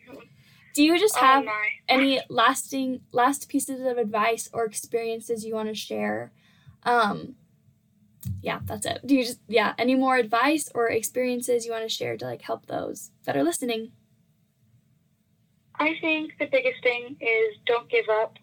do 0.74 0.84
you 0.84 1.00
just 1.00 1.18
have 1.18 1.46
oh 1.48 1.62
any 1.88 2.22
lasting 2.30 3.02
last 3.12 3.50
pieces 3.50 3.82
of 3.82 3.98
advice 3.98 4.50
or 4.54 4.66
experiences 4.66 5.46
you 5.46 5.54
want 5.54 5.70
to 5.70 5.76
share? 5.76 6.32
Um, 6.84 7.36
yeah, 8.42 8.60
that's 8.66 8.86
it. 8.86 9.06
Do 9.06 9.16
you 9.16 9.24
just 9.24 9.40
yeah, 9.48 9.74
any 9.78 9.96
more 9.96 10.18
advice 10.18 10.70
or 10.74 10.90
experiences 10.90 11.66
you 11.66 11.72
want 11.72 11.84
to 11.84 11.90
share 11.90 12.18
to 12.18 12.26
like 12.26 12.42
help 12.42 12.68
those 12.68 13.12
that 13.26 13.36
are 13.36 13.44
listening? 13.44 13.92
I 15.76 15.96
think 16.00 16.34
the 16.40 16.46
biggest 16.46 16.84
thing 16.84 17.18
is 17.20 17.58
don't 17.66 17.90
give 17.90 18.06
up. 18.10 18.38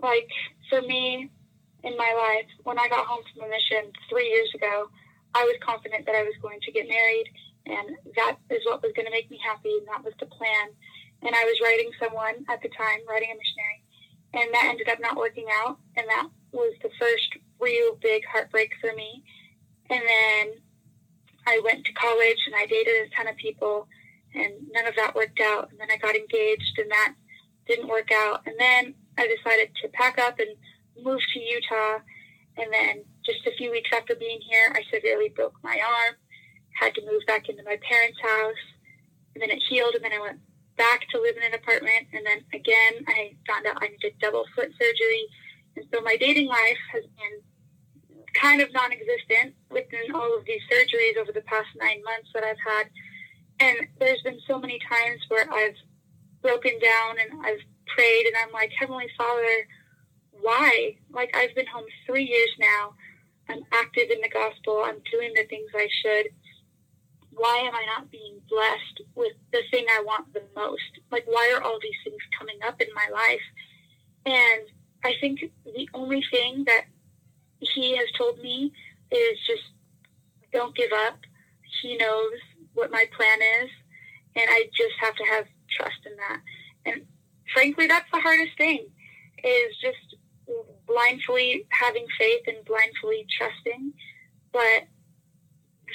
Like 0.00 0.28
for 0.68 0.80
me, 0.82 1.30
in 1.82 1.96
my 1.96 2.12
life, 2.16 2.48
when 2.64 2.78
I 2.78 2.88
got 2.88 3.06
home 3.06 3.22
from 3.32 3.46
a 3.46 3.50
mission 3.50 3.90
three 4.08 4.28
years 4.28 4.50
ago, 4.54 4.88
I 5.34 5.44
was 5.44 5.56
confident 5.64 6.06
that 6.06 6.14
I 6.14 6.22
was 6.22 6.34
going 6.42 6.60
to 6.60 6.72
get 6.72 6.88
married, 6.88 7.26
and 7.66 7.96
that 8.16 8.36
is 8.50 8.62
what 8.66 8.82
was 8.82 8.92
going 8.94 9.06
to 9.06 9.12
make 9.12 9.30
me 9.30 9.38
happy, 9.44 9.72
and 9.78 9.86
that 9.88 10.04
was 10.04 10.14
the 10.20 10.26
plan. 10.26 10.70
And 11.22 11.34
I 11.34 11.44
was 11.44 11.60
writing 11.62 11.90
someone 12.00 12.46
at 12.48 12.62
the 12.62 12.70
time, 12.70 13.00
writing 13.08 13.30
a 13.30 13.36
missionary, 13.36 13.82
and 14.32 14.54
that 14.54 14.68
ended 14.70 14.88
up 14.88 15.00
not 15.00 15.16
working 15.16 15.46
out, 15.62 15.78
and 15.96 16.06
that 16.08 16.28
was 16.52 16.74
the 16.82 16.90
first 16.98 17.36
real 17.58 17.96
big 18.00 18.22
heartbreak 18.24 18.72
for 18.80 18.94
me. 18.94 19.22
And 19.90 20.00
then 20.00 20.54
I 21.46 21.60
went 21.64 21.84
to 21.84 21.92
college 21.92 22.38
and 22.46 22.54
I 22.54 22.66
dated 22.66 23.06
a 23.06 23.14
ton 23.14 23.28
of 23.28 23.36
people, 23.36 23.86
and 24.34 24.52
none 24.72 24.86
of 24.86 24.94
that 24.96 25.14
worked 25.14 25.40
out. 25.40 25.70
And 25.70 25.80
then 25.80 25.90
I 25.90 25.96
got 25.96 26.16
engaged, 26.16 26.78
and 26.78 26.90
that 26.90 27.14
didn't 27.66 27.88
work 27.88 28.10
out. 28.12 28.42
And 28.46 28.54
then 28.58 28.94
I 29.18 29.26
decided 29.26 29.70
to 29.82 29.88
pack 29.88 30.18
up 30.18 30.38
and 30.38 30.56
move 31.04 31.20
to 31.34 31.40
Utah. 31.40 31.98
And 32.56 32.72
then 32.72 33.04
just 33.24 33.46
a 33.46 33.56
few 33.56 33.70
weeks 33.70 33.90
after 33.94 34.14
being 34.14 34.40
here, 34.40 34.72
I 34.74 34.82
severely 34.92 35.28
broke 35.28 35.54
my 35.62 35.78
arm, 35.80 36.16
had 36.78 36.94
to 36.94 37.06
move 37.06 37.22
back 37.26 37.48
into 37.48 37.62
my 37.64 37.78
parents' 37.86 38.20
house, 38.22 38.64
and 39.34 39.42
then 39.42 39.50
it 39.50 39.62
healed, 39.68 39.94
and 39.94 40.04
then 40.04 40.12
I 40.12 40.20
went 40.20 40.40
back 40.80 41.04
to 41.12 41.20
live 41.20 41.36
in 41.36 41.44
an 41.44 41.52
apartment, 41.52 42.08
and 42.16 42.24
then 42.24 42.40
again, 42.56 43.04
I 43.06 43.36
found 43.46 43.66
out 43.68 43.76
I 43.84 43.88
needed 43.88 44.16
double 44.18 44.48
foot 44.56 44.72
surgery. 44.80 45.24
And 45.76 45.84
so 45.92 46.00
my 46.00 46.16
dating 46.16 46.48
life 46.48 46.80
has 46.96 47.04
been 47.20 47.44
kind 48.32 48.62
of 48.62 48.72
non 48.72 48.90
existent 48.90 49.54
within 49.70 50.14
all 50.14 50.32
of 50.32 50.46
these 50.46 50.64
surgeries 50.72 51.20
over 51.20 51.32
the 51.32 51.44
past 51.44 51.68
nine 51.76 52.00
months 52.02 52.32
that 52.32 52.44
I've 52.44 52.64
had. 52.64 52.88
And 53.60 53.76
there's 54.00 54.22
been 54.22 54.40
so 54.48 54.58
many 54.58 54.80
times 54.88 55.20
where 55.28 55.44
I've 55.52 55.76
broken 56.40 56.72
down 56.80 57.20
and 57.20 57.44
I've 57.44 57.60
prayed 57.94 58.24
and 58.24 58.36
I'm 58.40 58.52
like, 58.52 58.70
Heavenly 58.78 59.10
Father, 59.18 59.68
why? 60.40 60.96
Like, 61.12 61.36
I've 61.36 61.54
been 61.54 61.66
home 61.66 61.84
three 62.06 62.24
years 62.24 62.50
now. 62.58 62.94
I'm 63.50 63.64
active 63.72 64.08
in 64.10 64.22
the 64.22 64.32
gospel. 64.32 64.82
I'm 64.86 65.02
doing 65.12 65.32
the 65.34 65.44
things 65.44 65.68
I 65.74 65.88
should. 66.00 66.26
Why 67.40 67.56
am 67.56 67.74
I 67.74 67.86
not 67.86 68.10
being 68.10 68.38
blessed 68.50 69.00
with 69.14 69.32
the 69.50 69.62
thing 69.70 69.86
I 69.88 70.02
want 70.04 70.30
the 70.34 70.42
most? 70.54 70.92
Like, 71.10 71.24
why 71.26 71.50
are 71.56 71.62
all 71.62 71.78
these 71.80 71.96
things 72.04 72.20
coming 72.38 72.58
up 72.66 72.78
in 72.82 72.88
my 72.94 73.08
life? 73.10 73.46
And 74.26 74.68
I 75.02 75.14
think 75.22 75.40
the 75.64 75.88
only 75.94 76.22
thing 76.30 76.64
that 76.66 76.84
he 77.60 77.96
has 77.96 78.08
told 78.18 78.38
me 78.40 78.70
is 79.10 79.38
just 79.46 79.62
don't 80.52 80.76
give 80.76 80.92
up. 80.92 81.16
He 81.80 81.96
knows 81.96 82.34
what 82.74 82.90
my 82.90 83.06
plan 83.16 83.38
is, 83.62 83.70
and 84.36 84.44
I 84.50 84.68
just 84.76 84.94
have 85.00 85.16
to 85.16 85.24
have 85.24 85.46
trust 85.70 86.04
in 86.04 86.16
that. 86.16 86.40
And 86.84 87.06
frankly, 87.54 87.86
that's 87.86 88.10
the 88.12 88.20
hardest 88.20 88.58
thing 88.58 88.86
is 89.42 89.76
just 89.80 90.16
blindly 90.86 91.64
having 91.70 92.04
faith 92.18 92.42
and 92.48 92.64
blindly 92.66 93.26
trusting. 93.38 93.94
But 94.52 94.88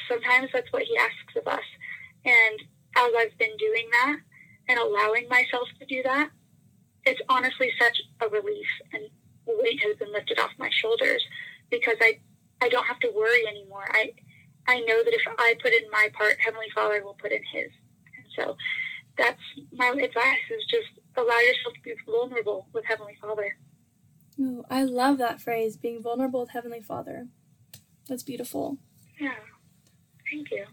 sometimes 0.08 0.49
that's 0.53 0.71
what 0.71 0.84
he 0.84 0.97
asks 0.97 1.36
of 1.36 1.47
us. 1.47 1.63
And 2.25 2.60
as 2.95 3.12
I've 3.17 3.38
been 3.38 3.55
doing 3.58 3.88
that 3.91 4.17
and 4.69 4.79
allowing 4.79 5.27
myself 5.29 5.67
to 5.79 5.86
do 5.86 6.01
that, 6.03 6.29
it's 7.05 7.21
honestly 7.29 7.71
such 7.79 8.01
a 8.21 8.27
relief 8.29 8.67
and 8.93 9.03
weight 9.45 9.81
has 9.84 9.95
been 9.97 10.12
lifted 10.12 10.39
off 10.39 10.51
my 10.58 10.69
shoulders 10.71 11.23
because 11.69 11.97
I 12.01 12.19
I 12.62 12.69
don't 12.69 12.86
have 12.86 12.99
to 12.99 13.12
worry 13.15 13.45
anymore. 13.47 13.86
I 13.91 14.13
I 14.67 14.79
know 14.81 15.03
that 15.03 15.13
if 15.13 15.21
I 15.38 15.55
put 15.62 15.73
in 15.73 15.89
my 15.91 16.10
part, 16.13 16.38
Heavenly 16.39 16.69
Father 16.73 17.03
will 17.03 17.13
put 17.13 17.31
in 17.31 17.41
His. 17.51 17.69
And 18.17 18.25
so 18.36 18.58
that's 19.17 19.41
my 19.73 19.88
advice: 19.89 20.45
is 20.49 20.65
just 20.69 20.88
allow 21.15 21.39
yourself 21.39 21.75
to 21.75 21.81
be 21.84 21.93
vulnerable 22.05 22.67
with 22.73 22.86
Heavenly 22.86 23.17
Father. 23.21 23.55
Oh, 24.39 24.65
I 24.69 24.84
love 24.84 25.17
that 25.19 25.39
phrase, 25.39 25.77
being 25.77 26.01
vulnerable 26.01 26.41
with 26.41 26.49
Heavenly 26.49 26.81
Father. 26.81 27.27
That's 28.08 28.23
beautiful. 28.23 28.77
Yeah. 29.19 29.34
Thank 30.31 30.51
you. 30.51 30.65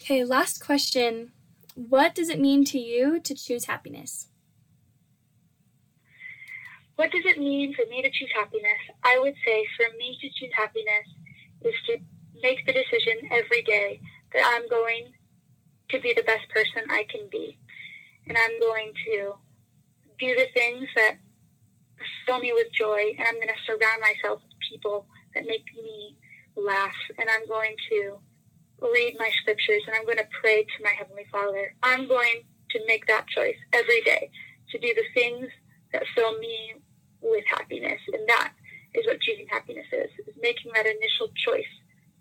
Okay, 0.00 0.24
last 0.24 0.64
question. 0.64 1.32
What 1.74 2.14
does 2.14 2.28
it 2.28 2.40
mean 2.40 2.64
to 2.66 2.78
you 2.78 3.20
to 3.20 3.34
choose 3.34 3.66
happiness? 3.66 4.28
What 6.96 7.10
does 7.10 7.24
it 7.26 7.38
mean 7.38 7.74
for 7.74 7.84
me 7.90 8.00
to 8.00 8.10
choose 8.10 8.30
happiness? 8.34 8.80
I 9.04 9.18
would 9.18 9.34
say 9.44 9.66
for 9.76 9.94
me 9.98 10.16
to 10.20 10.28
choose 10.28 10.52
happiness 10.56 11.06
is 11.62 11.74
to 11.88 11.98
make 12.42 12.64
the 12.64 12.72
decision 12.72 13.28
every 13.30 13.62
day 13.62 14.00
that 14.32 14.42
I'm 14.44 14.68
going 14.68 15.12
to 15.90 16.00
be 16.00 16.14
the 16.14 16.22
best 16.22 16.48
person 16.48 16.88
I 16.90 17.04
can 17.10 17.28
be. 17.30 17.58
And 18.26 18.36
I'm 18.38 18.58
going 18.60 18.92
to 19.06 19.34
do 20.18 20.34
the 20.34 20.46
things 20.54 20.88
that 20.96 21.16
fill 22.24 22.38
me 22.38 22.52
with 22.54 22.72
joy. 22.72 23.14
And 23.18 23.28
I'm 23.28 23.34
going 23.34 23.48
to 23.48 23.66
surround 23.66 24.00
myself 24.00 24.40
with 24.42 24.56
people 24.70 25.06
that 25.34 25.44
make 25.46 25.66
me 25.76 26.16
laugh. 26.56 26.96
And 27.18 27.28
I'm 27.28 27.46
going 27.46 27.76
to 27.90 28.18
read 28.80 29.16
my 29.18 29.30
scriptures 29.40 29.82
and 29.86 29.96
I'm 29.96 30.04
going 30.04 30.18
to 30.18 30.28
pray 30.40 30.62
to 30.62 30.84
my 30.84 30.92
Heavenly 30.98 31.26
Father. 31.30 31.74
I'm 31.82 32.08
going 32.08 32.42
to 32.70 32.80
make 32.86 33.06
that 33.06 33.26
choice 33.28 33.56
every 33.72 34.02
day 34.02 34.30
to 34.70 34.78
do 34.78 34.92
the 34.94 35.04
things 35.14 35.48
that 35.92 36.02
fill 36.14 36.38
me 36.38 36.74
with 37.20 37.44
happiness. 37.48 38.00
And 38.12 38.28
that 38.28 38.52
is 38.94 39.06
what 39.06 39.20
choosing 39.20 39.46
happiness 39.50 39.86
is, 39.92 40.10
is 40.26 40.34
making 40.40 40.72
that 40.74 40.86
initial 40.86 41.28
choice 41.36 41.64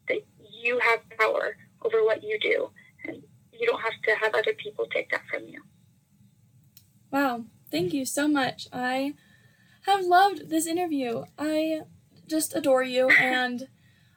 that 0.07 0.19
you 0.61 0.79
have 0.79 0.99
power 1.19 1.57
over 1.83 2.03
what 2.03 2.23
you 2.23 2.39
do. 2.39 2.69
And 3.05 3.23
you 3.51 3.67
don't 3.67 3.81
have 3.81 4.01
to 4.03 4.15
have 4.23 4.35
other 4.35 4.53
people 4.53 4.85
take 4.91 5.09
that 5.11 5.21
from 5.31 5.47
you. 5.47 5.61
Wow. 7.11 7.45
Thank 7.71 7.93
you 7.93 8.05
so 8.05 8.27
much. 8.27 8.67
I 8.71 9.15
have 9.85 10.05
loved 10.05 10.49
this 10.49 10.67
interview. 10.67 11.23
I 11.37 11.81
just 12.27 12.55
adore 12.55 12.83
you 12.83 13.09
and 13.09 13.67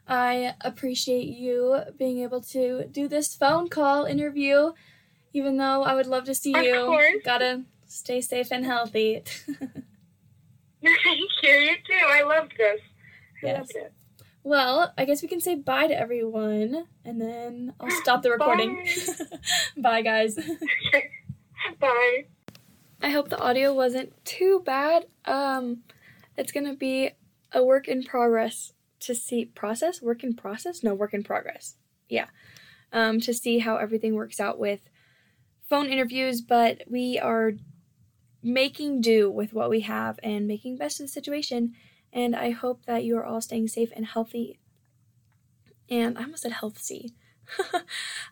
I 0.09 0.55
appreciate 0.63 1.27
you 1.29 1.81
being 1.99 2.19
able 2.21 2.41
to 2.41 2.85
do 2.91 3.09
this 3.09 3.35
phone 3.37 3.69
call 3.69 4.05
interview, 4.07 4.73
even 5.35 5.59
though 5.59 5.83
I 5.83 5.95
would 5.95 6.07
love 6.07 6.25
to 6.25 6.35
see 6.35 6.55
of 6.59 6.65
you. 6.65 6.87
Course. 6.87 7.17
Gotta 7.25 7.65
stay 7.87 8.21
safe 8.23 8.51
and 8.51 8.65
healthy. 8.65 9.23
Thank 10.83 10.95
you. 11.43 11.51
You 11.51 11.75
too. 11.87 12.07
I 12.07 12.23
loved 12.23 12.53
this. 12.57 12.81
I 13.43 13.47
Yes. 13.47 13.59
loved 13.59 13.73
it. 13.77 13.93
Well, 14.45 14.93
I 14.97 15.05
guess 15.05 15.21
we 15.21 15.29
can 15.29 15.41
say 15.41 15.57
bye 15.57 15.89
to 15.89 15.99
everyone 15.99 16.87
and 17.05 17.21
then 17.21 17.75
I'll 17.81 17.91
stop 18.03 18.23
the 18.23 18.31
recording. 18.31 18.87
bye, 19.77 20.03
guys. 20.11 20.37
Bye. 21.81 22.25
I 23.03 23.11
hope 23.11 23.29
the 23.29 23.39
audio 23.39 23.75
wasn't 23.75 24.13
too 24.25 24.63
bad. 24.65 25.07
Um, 25.25 25.83
it's 26.37 26.53
gonna 26.53 26.75
be 26.75 27.11
a 27.53 27.63
work 27.65 27.89
in 27.89 28.03
progress 28.05 28.73
to 29.01 29.15
see 29.15 29.45
process 29.45 30.03
work 30.03 30.23
in 30.23 30.35
process? 30.35 30.83
No 30.83 30.95
work 30.95 31.15
in 31.15 31.23
progress. 31.23 31.77
Yeah. 32.09 32.27
Um, 32.93 33.21
to 33.21 33.35
see 33.35 33.59
how 33.59 33.77
everything 33.77 34.15
works 34.15 34.41
out 34.41 34.59
with 34.59 34.81
phone 35.69 35.87
interviews 35.87 36.41
but 36.41 36.83
we 36.89 37.19
are 37.19 37.53
making 38.43 39.03
do 39.03 39.31
with 39.31 39.53
what 39.53 39.69
we 39.69 39.81
have 39.81 40.19
and 40.23 40.47
making 40.47 40.77
best 40.77 41.01
of 41.01 41.05
the 41.05 41.13
situation. 41.13 41.75
And 42.13 42.35
i 42.35 42.51
hope 42.51 42.87
that 42.87 43.05
you 43.05 43.17
are 43.19 43.25
all 43.25 43.41
staying 43.41 43.69
safe 43.69 43.91
and 43.95 44.07
healthy. 44.07 44.59
And 45.91 46.19
i 46.19 46.23
almost 46.23 46.43
said 46.43 46.53
healthy. 46.53 47.15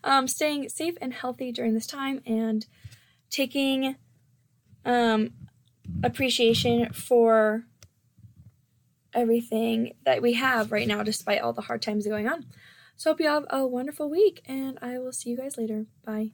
Um, 0.03 0.27
staying 0.27 0.69
safe 0.69 0.93
and 1.01 1.11
healthy 1.11 1.51
during 1.51 1.73
this 1.73 1.87
time 1.87 2.21
and 2.25 2.65
taking 3.29 3.95
um, 4.85 5.31
appreciation 6.03 6.93
for 6.93 7.65
everything 9.17 9.93
that 10.05 10.21
we 10.21 10.33
have 10.33 10.71
right 10.71 10.87
now, 10.87 11.03
despite 11.03 11.41
all 11.41 11.53
the 11.53 11.61
hard 11.61 11.81
times 11.81 12.07
going 12.07 12.27
on. 12.27 12.45
So, 12.95 13.11
hope 13.11 13.19
you 13.19 13.27
have 13.27 13.45
a 13.49 13.67
wonderful 13.67 14.09
week, 14.09 14.41
and 14.45 14.79
I 14.81 14.99
will 14.99 15.11
see 15.11 15.29
you 15.31 15.37
guys 15.37 15.57
later. 15.57 15.85
Bye. 16.05 16.31